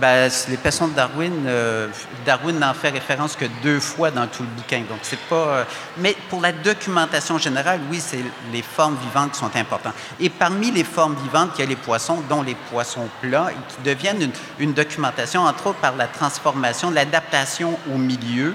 [0.00, 1.86] ben, les pinsons de Darwin, euh,
[2.26, 4.78] Darwin n'en fait référence que deux fois dans tout le bouquin.
[4.88, 5.36] Donc, c'est pas.
[5.36, 5.64] euh,
[5.98, 9.94] mais pour la documentation générale, oui, c'est les formes vivantes qui sont importantes.
[10.18, 13.82] Et parmi les formes vivantes, il y a les poissons, dont les poissons plats, qui
[13.88, 18.54] deviennent une, une documentation, entre autres par la transformation, l'adaptation au milieu.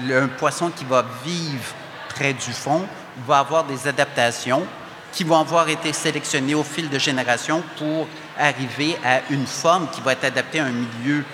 [0.00, 1.74] Un poisson qui va vivre
[2.08, 2.86] près du fond
[3.26, 4.64] va avoir des adaptations
[5.12, 8.06] qui vont avoir été sélectionnées au fil de générations pour
[8.38, 11.24] arriver à une forme qui va être adaptée à un milieu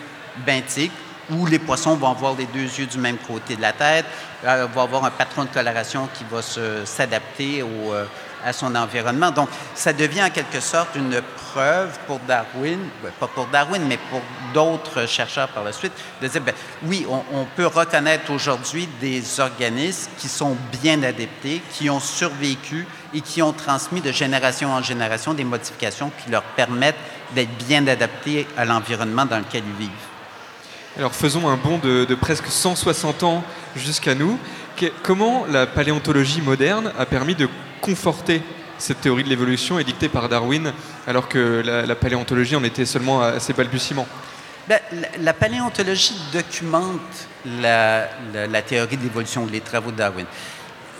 [0.47, 0.93] benthique
[1.31, 4.07] où les poissons vont avoir les deux yeux du même côté de la tête,
[4.45, 6.41] euh, vont avoir un patron de coloration qui va
[6.85, 8.05] s'adapter euh,
[8.45, 9.31] à son environnement.
[9.31, 11.22] Donc, ça devient en quelque sorte une
[11.53, 14.20] preuve pour Darwin, ben, pas pour Darwin, mais pour
[14.53, 19.41] d'autres chercheurs par la suite, de dire, ben, oui, on, on peut reconnaître aujourd'hui des
[19.41, 24.83] organismes qui sont bien adaptés, qui ont survécu et qui ont transmis de génération en
[24.83, 26.95] génération des modifications qui leur permettent
[27.35, 30.14] d'être bien adaptés à l'environnement dans lequel ils vivent.
[30.97, 33.42] Alors faisons un bond de, presque 160 ans
[33.74, 34.38] jusqu'à nous.
[35.03, 37.49] Comment la paléontologie moderne a permis de
[37.80, 38.42] conforter
[38.78, 40.72] cette théorie de l'évolution édictée par Darwin,
[41.09, 44.07] alors que la, paléontologie en était seulement à ses balbutiements?
[44.68, 44.78] Ben,
[45.20, 47.01] la, paléontologie documente
[47.61, 50.26] la théorie de l'évolution, les travaux de Darwin.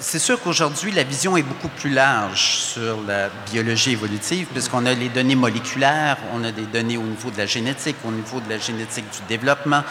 [0.01, 4.93] C'est sûr qu'aujourd'hui, la vision est beaucoup plus large sur la biologie évolutive, puisqu'on a
[4.93, 8.51] les données moléculaires, on a des données au niveau de la génétique, au niveau de
[8.51, 9.83] la génétique du développement.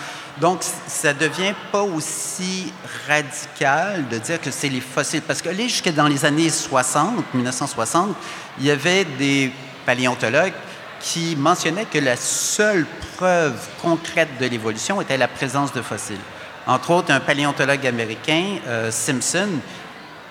[0.41, 2.73] Donc, ça devient pas aussi
[3.07, 5.21] radical de dire que c'est les fossiles.
[5.21, 8.15] Parce que là, jusque dans les années 60, 1960,
[8.59, 9.51] il y avait des
[9.85, 10.53] paléontologues
[10.99, 12.85] qui mentionnait que la seule
[13.15, 16.17] preuve concrète de l'évolution était la présence de fossiles.
[16.65, 19.49] Entre autres, un paléontologue américain, euh, Simpson,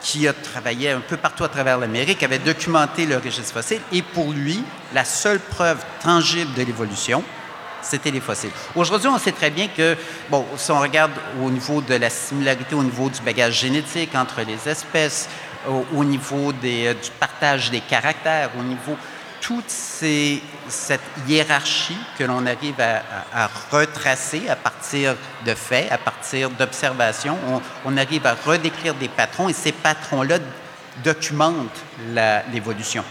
[0.03, 4.03] qui a travaillé un peu partout à travers l'Amérique, avait documenté le registre fossile, et
[4.03, 4.62] pour lui,
[4.94, 7.22] la seule preuve tangible de l'évolution,
[7.82, 8.50] c'était les fossiles.
[8.74, 9.96] Aujourd'hui, on sait très bien que,
[10.30, 14.42] bon, si on regarde au niveau de la similarité, au niveau du bagage génétique entre
[14.42, 15.28] les espèces,
[15.68, 18.96] au, au niveau euh, du partage des caractères, au niveau
[19.43, 23.03] toute ces- cette hiérarchie que l'on arrive à,
[23.34, 28.95] à- à retracer à partir de faits, à partir d'observations, on, on arrive à redécrire
[28.95, 30.38] des patrons et ces patrons-là
[31.05, 31.80] documentent
[32.53, 33.05] l'évolution.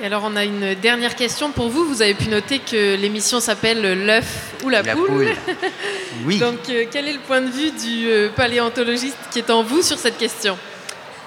[0.00, 1.84] Et alors, on a une dernière question pour vous.
[1.84, 5.06] Vous avez pu noter que l'émission s'appelle L'œuf ou la, La poule.
[5.08, 5.34] poule.
[6.24, 6.38] Oui.
[6.38, 9.82] Donc, euh, quel est le point de vue du euh, paléontologiste qui est en vous
[9.82, 10.56] sur cette question?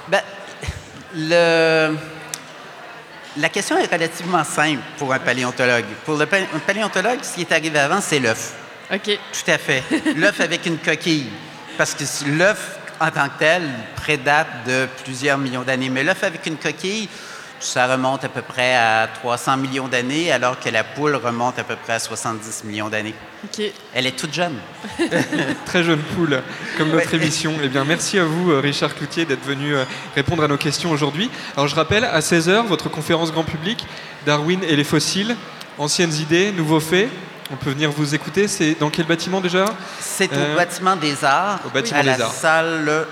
[0.09, 0.21] Ben,
[1.15, 1.95] le-
[3.37, 5.85] la question est relativement simple pour un paléontologue.
[6.05, 8.55] Pour le un paléontologue, ce qui est arrivé avant, c'est l'œuf.
[8.93, 9.05] OK.
[9.05, 9.83] Tout à fait.
[10.15, 11.29] L'œuf avec une coquille.
[11.77, 13.63] Parce que l'œuf, en tant que tel,
[13.95, 15.89] prédate de plusieurs millions d'années.
[15.89, 17.07] Mais l'œuf avec une coquille,
[17.61, 21.63] ça remonte à peu près à 300 millions d'années, alors que la poule remonte à
[21.63, 23.15] peu près à 70 millions d'années.
[23.43, 23.63] OK.
[23.93, 24.55] Elle est toute jeune.
[25.65, 26.41] Très jeune poule,
[26.77, 27.53] comme notre émission.
[27.63, 29.85] Eh bien, merci à vous, euh, Richard Cloutier, d'être venu euh,
[30.15, 31.29] répondre à nos questions aujourd'hui.
[31.55, 33.85] Alors, je rappelle, à 16h, votre conférence grand public,
[34.25, 35.35] Darwin et les fossiles,
[35.77, 37.09] anciennes idées, nouveaux faits.
[37.51, 38.47] On peut venir vous écouter.
[38.47, 39.65] C'est dans quel bâtiment déjà?
[39.99, 42.31] C'est Euh, au bâtiment des Arts, au bâtiment à la des Arts.
[42.31, 43.07] salle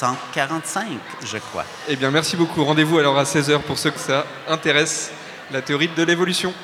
[0.00, 1.64] 1945, je crois.
[1.88, 2.64] Eh bien, merci beaucoup.
[2.64, 5.12] Rendez-vous alors à 16h pour ceux que ça intéresse,
[5.50, 6.54] la théorie de l'évolution.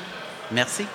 [0.50, 0.86] Merci.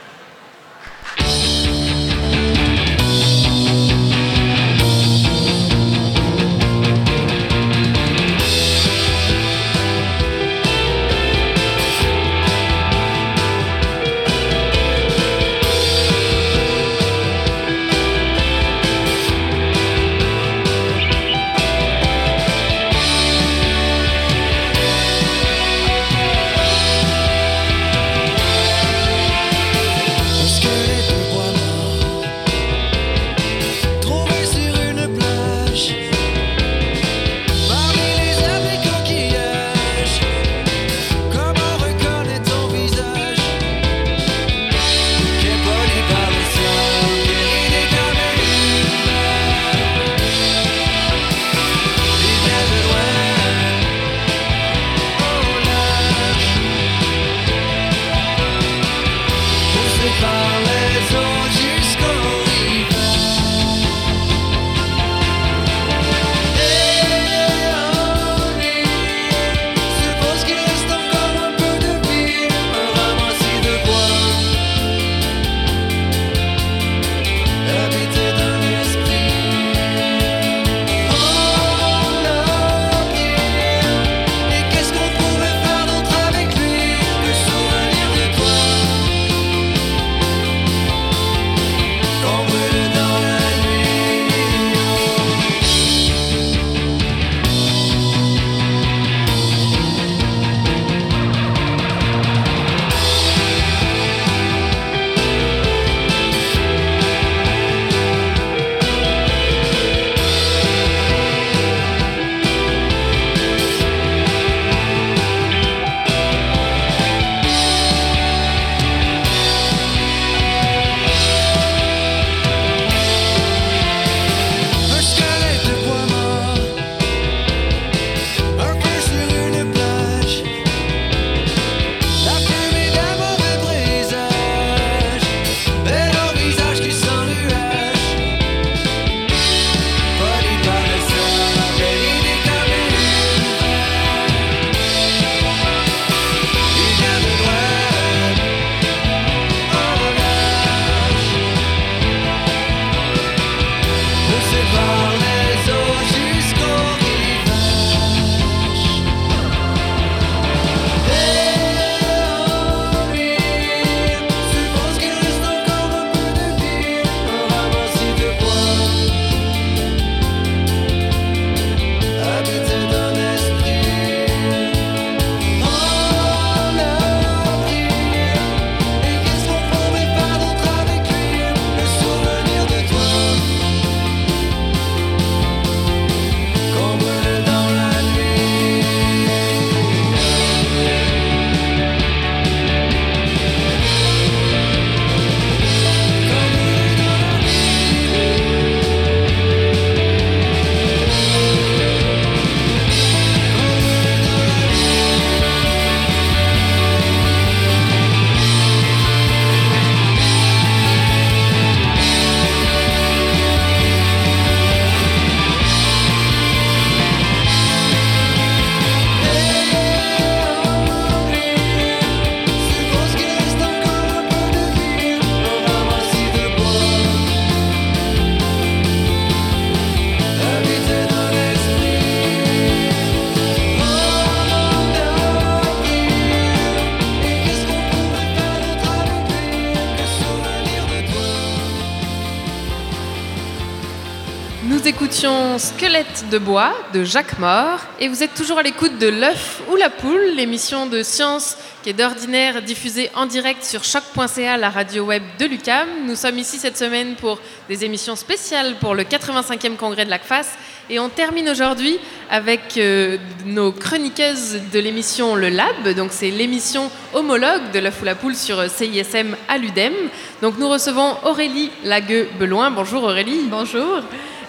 [246.31, 249.89] De bois de Jacques Mort et vous êtes toujours à l'écoute de L'œuf ou la
[249.89, 255.23] poule, l'émission de science qui est d'ordinaire diffusée en direct sur choc.ca, la radio web
[255.39, 255.89] de l'UCAM.
[256.07, 260.47] Nous sommes ici cette semaine pour des émissions spéciales pour le 85e congrès de l'ACFAS
[260.89, 265.93] et on termine aujourd'hui avec euh, nos chroniqueuses de l'émission Le Lab.
[265.97, 269.93] Donc c'est l'émission homologue de L'œuf ou la poule sur euh, CISM à l'UDEM.
[270.41, 272.71] Donc nous recevons Aurélie Lagueux-Beloin.
[272.71, 273.47] Bonjour Aurélie.
[273.49, 274.01] Bonjour.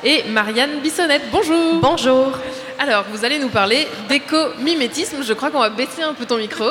[0.05, 1.30] Et Marianne Bissonnette.
[1.30, 1.74] Bonjour.
[1.80, 2.32] Bonjour.
[2.76, 5.22] Alors, vous allez nous parler d'éco-mimétisme.
[5.22, 6.64] Je crois qu'on va baisser un peu ton micro.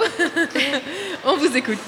[1.26, 1.80] On vous écoute.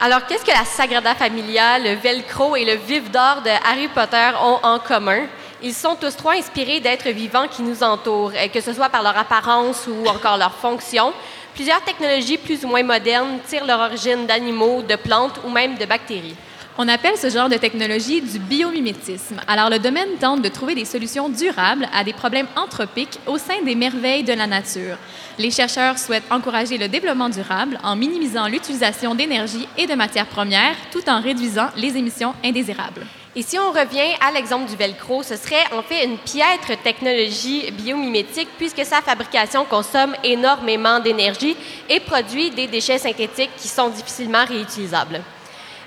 [0.00, 4.30] Alors, qu'est-ce que la Sagrada Familia, le Velcro et le vif d'or de Harry Potter
[4.42, 5.26] ont en commun?
[5.62, 9.04] Ils sont tous trois inspirés d'êtres vivants qui nous entourent, euh, que ce soit par
[9.04, 11.12] leur apparence ou encore leur fonction.
[11.54, 15.84] Plusieurs technologies plus ou moins modernes tirent leur origine d'animaux, de plantes ou même de
[15.84, 16.34] bactéries.
[16.82, 19.38] On appelle ce genre de technologie du biomimétisme.
[19.46, 23.60] Alors, le domaine tente de trouver des solutions durables à des problèmes anthropiques au sein
[23.66, 24.96] des merveilles de la nature.
[25.38, 30.74] Les chercheurs souhaitent encourager le développement durable en minimisant l'utilisation d'énergie et de matières premières
[30.90, 33.04] tout en réduisant les émissions indésirables.
[33.36, 37.70] Et si on revient à l'exemple du velcro, ce serait en fait une piètre technologie
[37.72, 41.58] biomimétique puisque sa fabrication consomme énormément d'énergie
[41.90, 45.20] et produit des déchets synthétiques qui sont difficilement réutilisables.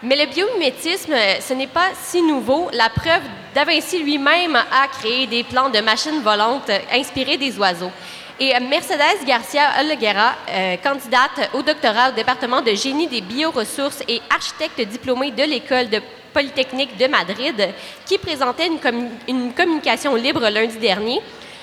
[0.05, 2.69] Mais le biomimétisme, ce n'est pas si nouveau.
[2.73, 3.21] La preuve,
[3.55, 7.91] Da Vinci lui-même a créé des plans de machines volantes inspirées des oiseaux.
[8.37, 14.19] Et Mercedes Garcia Olguera, euh, candidate au doctorat au département de génie des bioressources et
[14.29, 16.01] architecte diplômée de l'école de
[16.33, 17.69] Polytechnique de Madrid,
[18.05, 21.21] qui présentait une, une communication libre lundi dernier,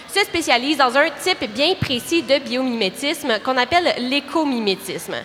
[0.09, 5.17] se spécialise dans un type bien précis de biomimétisme qu'on appelle l'écomimétisme.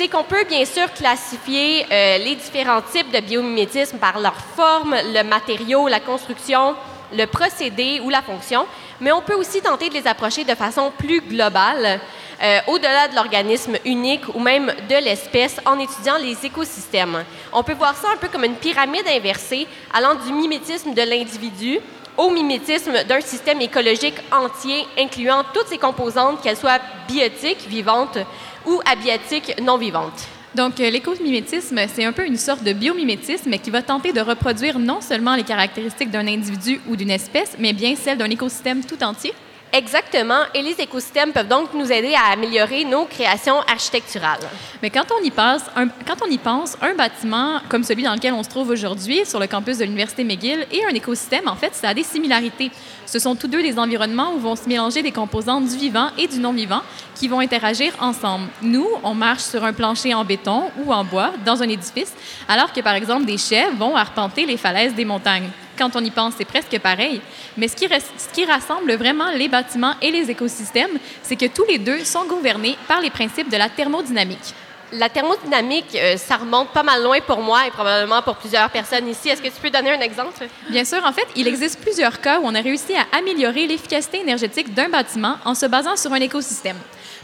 [0.00, 4.96] C'est qu'on peut bien sûr classifier euh, les différents types de biomimétisme par leur forme,
[5.12, 6.74] le matériau, la construction,
[7.12, 8.64] le procédé ou la fonction,
[8.98, 12.00] mais on peut aussi tenter de les approcher de façon plus globale,
[12.42, 17.22] euh, au-delà de l'organisme unique ou même de l'espèce, en étudiant les écosystèmes.
[17.52, 21.78] On peut voir ça un peu comme une pyramide inversée, allant du mimétisme de l'individu
[22.16, 28.18] au mimétisme d'un système écologique entier, incluant toutes ses composantes, qu'elles soient biotiques, vivantes,
[28.66, 30.28] ou abiotiques, non vivantes.
[30.54, 34.78] Donc, euh, l'écomimétisme, c'est un peu une sorte de biomimétisme qui va tenter de reproduire
[34.78, 39.02] non seulement les caractéristiques d'un individu ou d'une espèce, mais bien celles d'un écosystème tout
[39.02, 39.32] entier.
[39.72, 44.40] Exactement, et les écosystèmes peuvent donc nous aider à améliorer nos créations architecturales.
[44.82, 49.24] Mais quand on y pense, un, bâtiment comme celui dans lequel on se trouve aujourd'hui,
[49.24, 52.72] sur le campus de l'Université McGill, et un écosystème, en fait, ça a des similarités.
[53.06, 56.26] Ce sont tous deux des environnements où vont se mélanger des composantes du vivant et
[56.26, 56.82] du non-vivant
[57.14, 58.48] qui vont interagir ensemble.
[58.62, 62.12] Nous, on marche sur un plancher en béton ou en bois dans un édifice,
[62.48, 65.50] alors que, par exemple, des chèvres vont arpenter les falaises des montagnes.
[65.80, 67.22] Quand on y pense, c'est presque pareil.
[67.56, 71.46] Mais ce qui, reste- ce qui rassemble vraiment les bâtiments et les écosystèmes, c'est que
[71.46, 74.52] tous les deux sont gouvernés par les principes de la thermodynamique.
[74.92, 79.08] La thermodynamique, euh, ça remonte pas mal loin pour moi et probablement pour plusieurs personnes
[79.08, 79.30] ici.
[79.30, 80.34] Est-ce que tu peux donner un exemple?
[80.68, 84.18] Bien sûr, en fait, il existe plusieurs cas où on a réussi à améliorer l'efficacité
[84.20, 86.76] énergétique d'un bâtiment en se basant sur un écosystème.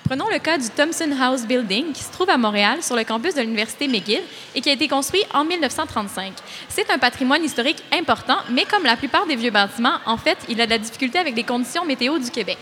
[0.09, 3.35] Prenons le cas du Thomson House Building qui se trouve à Montréal sur le campus
[3.35, 4.23] de l'Université McGill
[4.55, 6.33] et qui a été construit en 1935.
[6.69, 10.61] C'est un patrimoine historique important, mais comme la plupart des vieux bâtiments, en fait, il
[10.61, 12.59] a de la difficulté avec les conditions météo du Québec.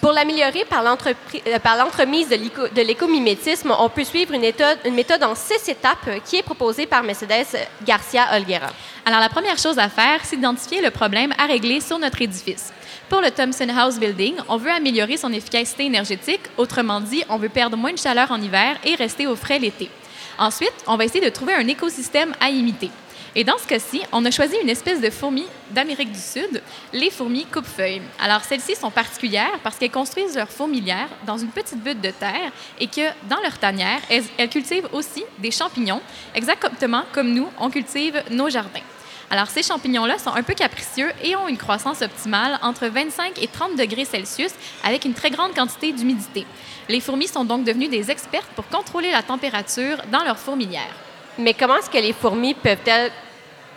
[0.00, 4.94] Pour l'améliorer par euh, l'entremise de l'éco- de l'écomimétisme, on peut suivre une méthode, une
[4.94, 7.46] méthode en six étapes euh, qui est proposée par Mercedes
[7.84, 8.68] Garcia Olguera.
[9.04, 12.72] Alors, la première chose à faire, c'est d'identifier le problème à régler sur notre édifice.
[13.08, 16.42] Pour le Thomson House Building, on veut améliorer son efficacité énergétique.
[16.58, 19.90] Autrement dit, on veut perdre moins de chaleur en hiver et rester au frais l'été.
[20.38, 22.90] Ensuite, on va essayer de trouver un écosystème à imiter.
[23.34, 27.08] Et dans ce cas-ci, on a choisi une espèce de fourmi d'Amérique du Sud, les
[27.08, 28.02] fourmis coupe-feuilles.
[28.20, 32.52] Alors, celles-ci sont particulières parce qu'elles construisent leur fourmilière dans une petite butte de terre
[32.78, 36.02] et que, dans leur tanière, elles, elles cultivent aussi des champignons,
[36.34, 38.82] exactement comme nous, on cultive nos jardins.
[39.30, 43.46] Alors, ces champignons-là sont un peu capricieux et ont une croissance optimale entre 25 et
[43.46, 44.52] 30 degrés Celsius
[44.82, 46.46] avec une très grande quantité d'humidité.
[46.88, 50.94] Les fourmis sont donc devenues des expertes pour contrôler la température dans leur fourmilière.
[51.38, 53.12] Mais comment est-ce que les fourmis peuvent-elles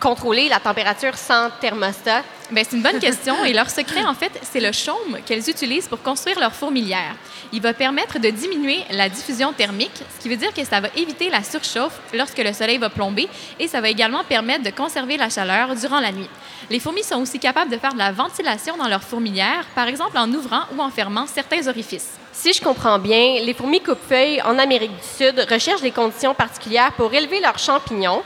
[0.02, 2.24] contrôler la température sans thermostat?
[2.50, 3.44] Bien, c'est une bonne question.
[3.44, 7.14] Et leur secret, en fait, c'est le chaume qu'elles utilisent pour construire leur fourmilière.
[7.52, 10.88] Il va permettre de diminuer la diffusion thermique, ce qui veut dire que ça va
[10.96, 13.28] éviter la surchauffe lorsque le soleil va plomber
[13.60, 16.28] et ça va également permettre de conserver la chaleur durant la nuit.
[16.68, 20.18] Les fourmis sont aussi capables de faire de la ventilation dans leur fourmilière, par exemple
[20.18, 22.10] en ouvrant ou en fermant certains orifices.
[22.32, 26.92] Si je comprends bien, les fourmis coupe-feuilles en Amérique du Sud recherchent des conditions particulières
[26.96, 28.22] pour élever leurs champignons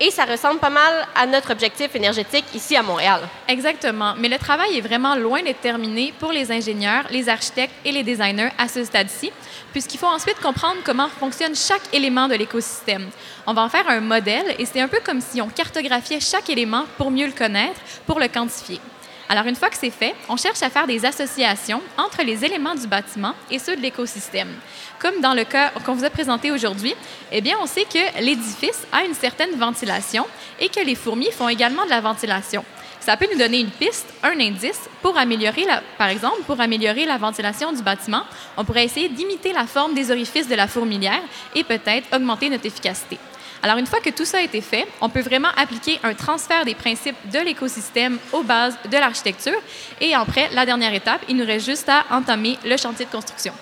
[0.00, 3.20] et ça ressemble pas mal à notre objectif énergétique ici à Montréal.
[3.48, 4.14] Exactement.
[4.18, 8.02] Mais le travail est vraiment loin d'être terminé pour les ingénieurs, les architectes et les
[8.02, 9.32] designers à ce stade-ci,
[9.72, 13.08] puisqu'il faut ensuite comprendre comment fonctionne chaque élément de l'écosystème.
[13.46, 16.50] On va en faire un modèle et c'est un peu comme si on cartographiait chaque
[16.50, 18.80] élément pour mieux le connaître, pour le quantifier.
[19.28, 22.76] Alors, une fois que c'est fait, on cherche à faire des associations entre les éléments
[22.76, 24.52] du bâtiment et ceux de l'écosystème.
[24.98, 26.94] Comme dans le cas qu'on vous a présenté aujourd'hui,
[27.30, 30.26] eh bien, on sait que l'édifice a une certaine ventilation
[30.58, 32.64] et que les fourmis font également de la ventilation.
[33.00, 37.04] Ça peut nous donner une piste, un indice pour améliorer, la, par exemple, pour améliorer
[37.04, 38.22] la ventilation du bâtiment.
[38.56, 41.22] On pourrait essayer d'imiter la forme des orifices de la fourmilière
[41.54, 43.18] et peut-être augmenter notre efficacité.
[43.62, 46.64] Alors, une fois que tout ça a été fait, on peut vraiment appliquer un transfert
[46.64, 49.60] des principes de l'écosystème aux bases de l'architecture.
[50.00, 53.52] Et après, la dernière étape, il nous reste juste à entamer le chantier de construction.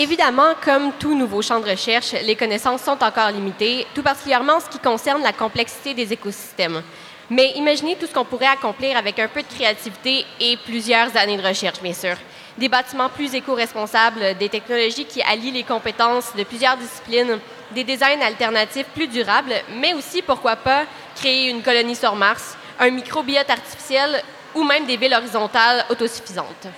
[0.00, 4.60] Évidemment, comme tout nouveau champ de recherche, les connaissances sont encore limitées, tout particulièrement en
[4.60, 6.84] ce qui concerne la complexité des écosystèmes.
[7.30, 11.36] Mais imaginez tout ce qu'on pourrait accomplir avec un peu de créativité et plusieurs années
[11.36, 12.14] de recherche, bien sûr.
[12.56, 17.40] Des bâtiments plus éco-responsables, des technologies qui allient les compétences de plusieurs disciplines,
[17.72, 20.84] des designs alternatifs plus durables, mais aussi, pourquoi pas,
[21.16, 24.22] créer une colonie sur Mars, un microbiote artificiel
[24.54, 26.68] ou même des villes horizontales autosuffisantes.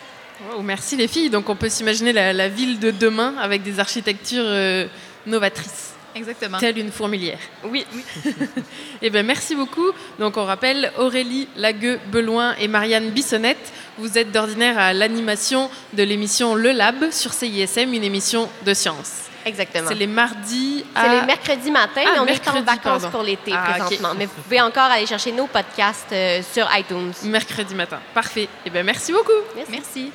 [0.53, 1.31] Wow, merci les filles.
[1.31, 4.87] Donc on peut s'imaginer la, la ville de demain avec des architectures euh,
[5.27, 5.89] novatrices.
[6.15, 6.59] Exactement.
[6.59, 7.39] Telle une fourmilière.
[7.65, 7.87] Oui.
[9.03, 9.93] Eh bien, merci beaucoup.
[10.19, 13.73] Donc, on rappelle Aurélie Lagueux-Beloin et Marianne Bissonnette.
[13.97, 19.23] Vous êtes d'ordinaire à l'animation de l'émission Le Lab sur CISM, une émission de sciences.
[19.47, 19.89] Exactement.
[19.89, 21.05] C'est les mardis à...
[21.05, 23.11] C'est les mercredis matin, Ah, mais on est en vacances pardon.
[23.11, 24.13] pour l'été Ah, présentement.
[24.19, 27.13] Mais vous pouvez encore aller chercher nos podcasts euh, sur iTunes.
[27.25, 28.01] Mercredi matin.
[28.13, 28.49] Parfait.
[28.67, 29.33] Eh bien, merci beaucoup.
[29.71, 30.11] Merci.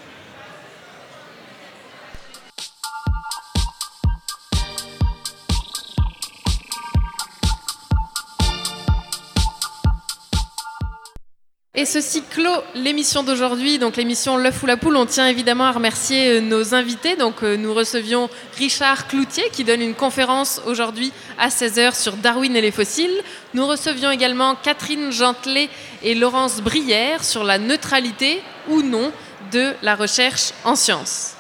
[11.78, 14.96] Et ceci clôt l'émission d'aujourd'hui, donc l'émission L'œuf ou la poule.
[14.96, 17.18] On tient évidemment à remercier euh, nos invités.
[17.18, 22.56] Donc euh, nous recevions Richard Cloutier qui donne une conférence aujourd'hui à 16h sur Darwin
[22.56, 23.22] et les fossiles.
[23.54, 25.68] Nous recevions également Catherine Gentelet
[26.02, 29.12] et Laurence Brière sur la neutralité ou non
[29.52, 31.34] de la recherche en sciences.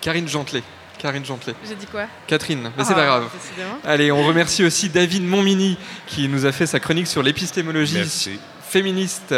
[0.00, 0.62] Karine Gentelet.
[0.98, 1.54] Karine Gentelet.
[1.68, 2.06] J'ai dit quoi?
[2.26, 3.28] Catherine, mais c'est Ah, pas grave.
[3.38, 3.78] décidément.
[3.84, 8.38] Allez, on remercie aussi David Montmini qui nous a fait sa chronique sur l'épistémologie Merci.
[8.76, 9.34] Féministe.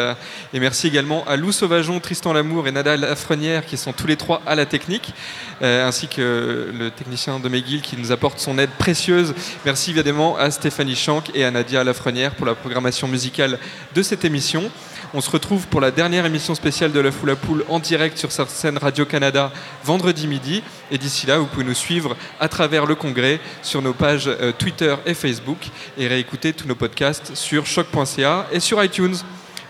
[0.53, 4.17] Et merci également à Lou Sauvageon, Tristan Lamour et Nada Lafrenière qui sont tous les
[4.17, 5.15] trois à la technique,
[5.63, 9.37] euh, ainsi que le technicien de McGill qui nous apporte son aide précieuse.
[9.65, 13.61] Merci évidemment à Stéphanie Schank et à Nadia Lafrenière pour la programmation musicale
[13.95, 14.73] de cette émission.
[15.15, 18.19] On se retrouve pour la dernière émission spéciale de La Foule à Poule en direct
[18.19, 19.51] sur sa scène Radio-Canada
[19.83, 20.63] vendredi midi.
[20.91, 24.53] Et d'ici là, vous pouvez nous suivre à travers le congrès sur nos pages euh,
[24.53, 29.17] Twitter et Facebook et réécouter tous nos podcasts sur choc.ca et sur iTunes.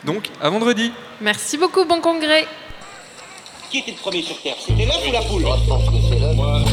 [0.05, 0.93] Donc, à vendredi.
[1.21, 2.45] Merci beaucoup, bon congrès.
[3.71, 4.57] Qui était le premier sur Terre?
[4.67, 6.68] C'était l'œuf ou la poule Moi, je pense que c'est l'œuf.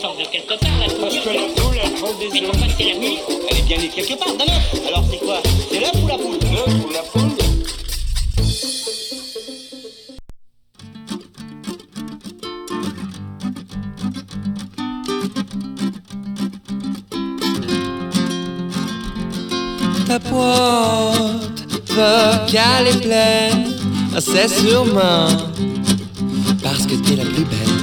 [0.00, 2.98] De quelque part, la Parce que la poule, elle prend des Mais pourquoi c'est la
[2.98, 3.18] nuit
[3.50, 4.88] elle est bien née quelque part, d'un œuf.
[4.88, 5.42] Alors c'est quoi?
[5.70, 6.38] C'est l'œuf ou la poule?
[6.52, 7.36] L'œuf ou la poule?
[20.06, 23.76] Ta boîte vocale est pleine,
[24.18, 25.28] c'est sûrement
[26.62, 27.79] parce que t'es la plus belle.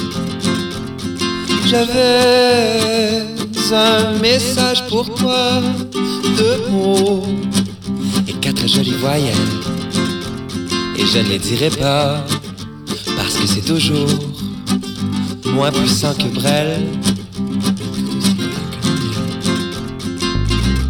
[1.70, 3.26] J'avais
[3.74, 5.61] un message pour toi,
[6.38, 7.24] deux mots
[8.26, 9.36] et quatre jolies voyelles.
[10.97, 12.24] Et je ne les dirai pas
[13.18, 14.07] parce que c'est toujours
[15.47, 16.88] moins puissant que Brel.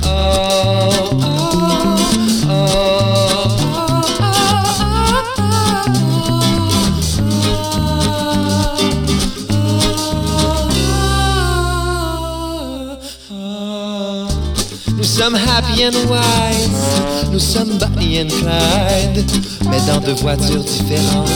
[0.06, 0.87] Oh, oh,
[15.18, 16.70] sommes happy and wise,
[17.32, 19.26] nous sommes Bonnie and Clyde,
[19.68, 21.32] mais dans deux voitures différentes.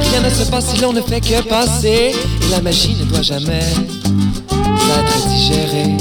[0.00, 2.12] Rien ne se passe si l'on ne fait que passer,
[2.42, 3.62] et la magie ne doit jamais
[4.98, 5.96] être digérée.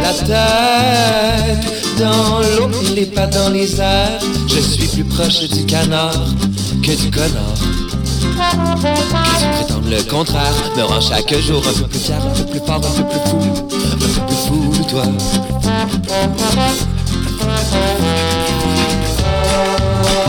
[0.00, 0.12] La
[1.98, 6.26] dans l'eau les pas dans les airs, je suis plus proche du canard
[6.82, 7.54] que du connard.
[8.76, 12.44] Que tu prétendes le contraire, me rend chaque jour un peu plus fier, un peu
[12.44, 13.38] plus fort, un peu plus fou,
[13.92, 15.04] un peu plus fou, toi.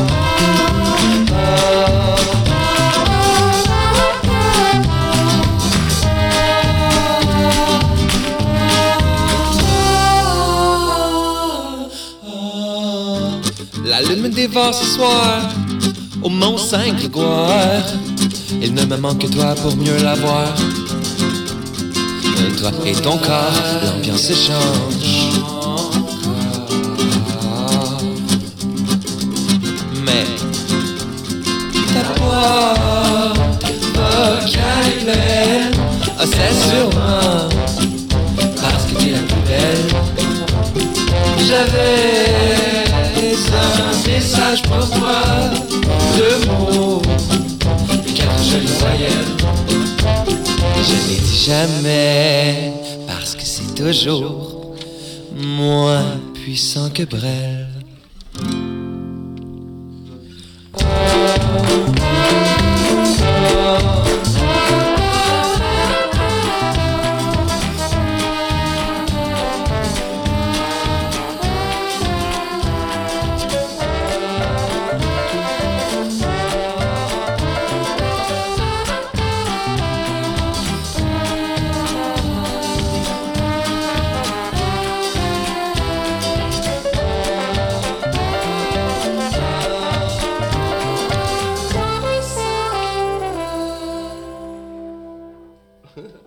[0.09, 0.16] La
[14.37, 15.41] me dévore ce soir
[16.21, 17.83] au Mont Saint-Grégoire.
[18.61, 20.53] Il ne me manque que toi pour mieux la voir.
[22.57, 23.51] Toi et ton corps,
[23.83, 25.29] l'ambiance change.
[30.05, 30.25] Mais
[31.93, 33.37] ta porte
[35.03, 35.71] pleine.
[36.19, 37.49] Ah, c'est sûrement
[38.61, 39.87] parce que tu es la plus belle.
[41.47, 42.47] J'avais
[43.53, 45.21] un c'est ça, je pense moi,
[46.15, 47.01] deux mots,
[48.15, 49.11] quatre jolies voyelles.
[50.81, 52.71] Je n'ai dit jamais,
[53.05, 54.73] parce que c'est toujours
[55.35, 57.66] moins puissant que Brel.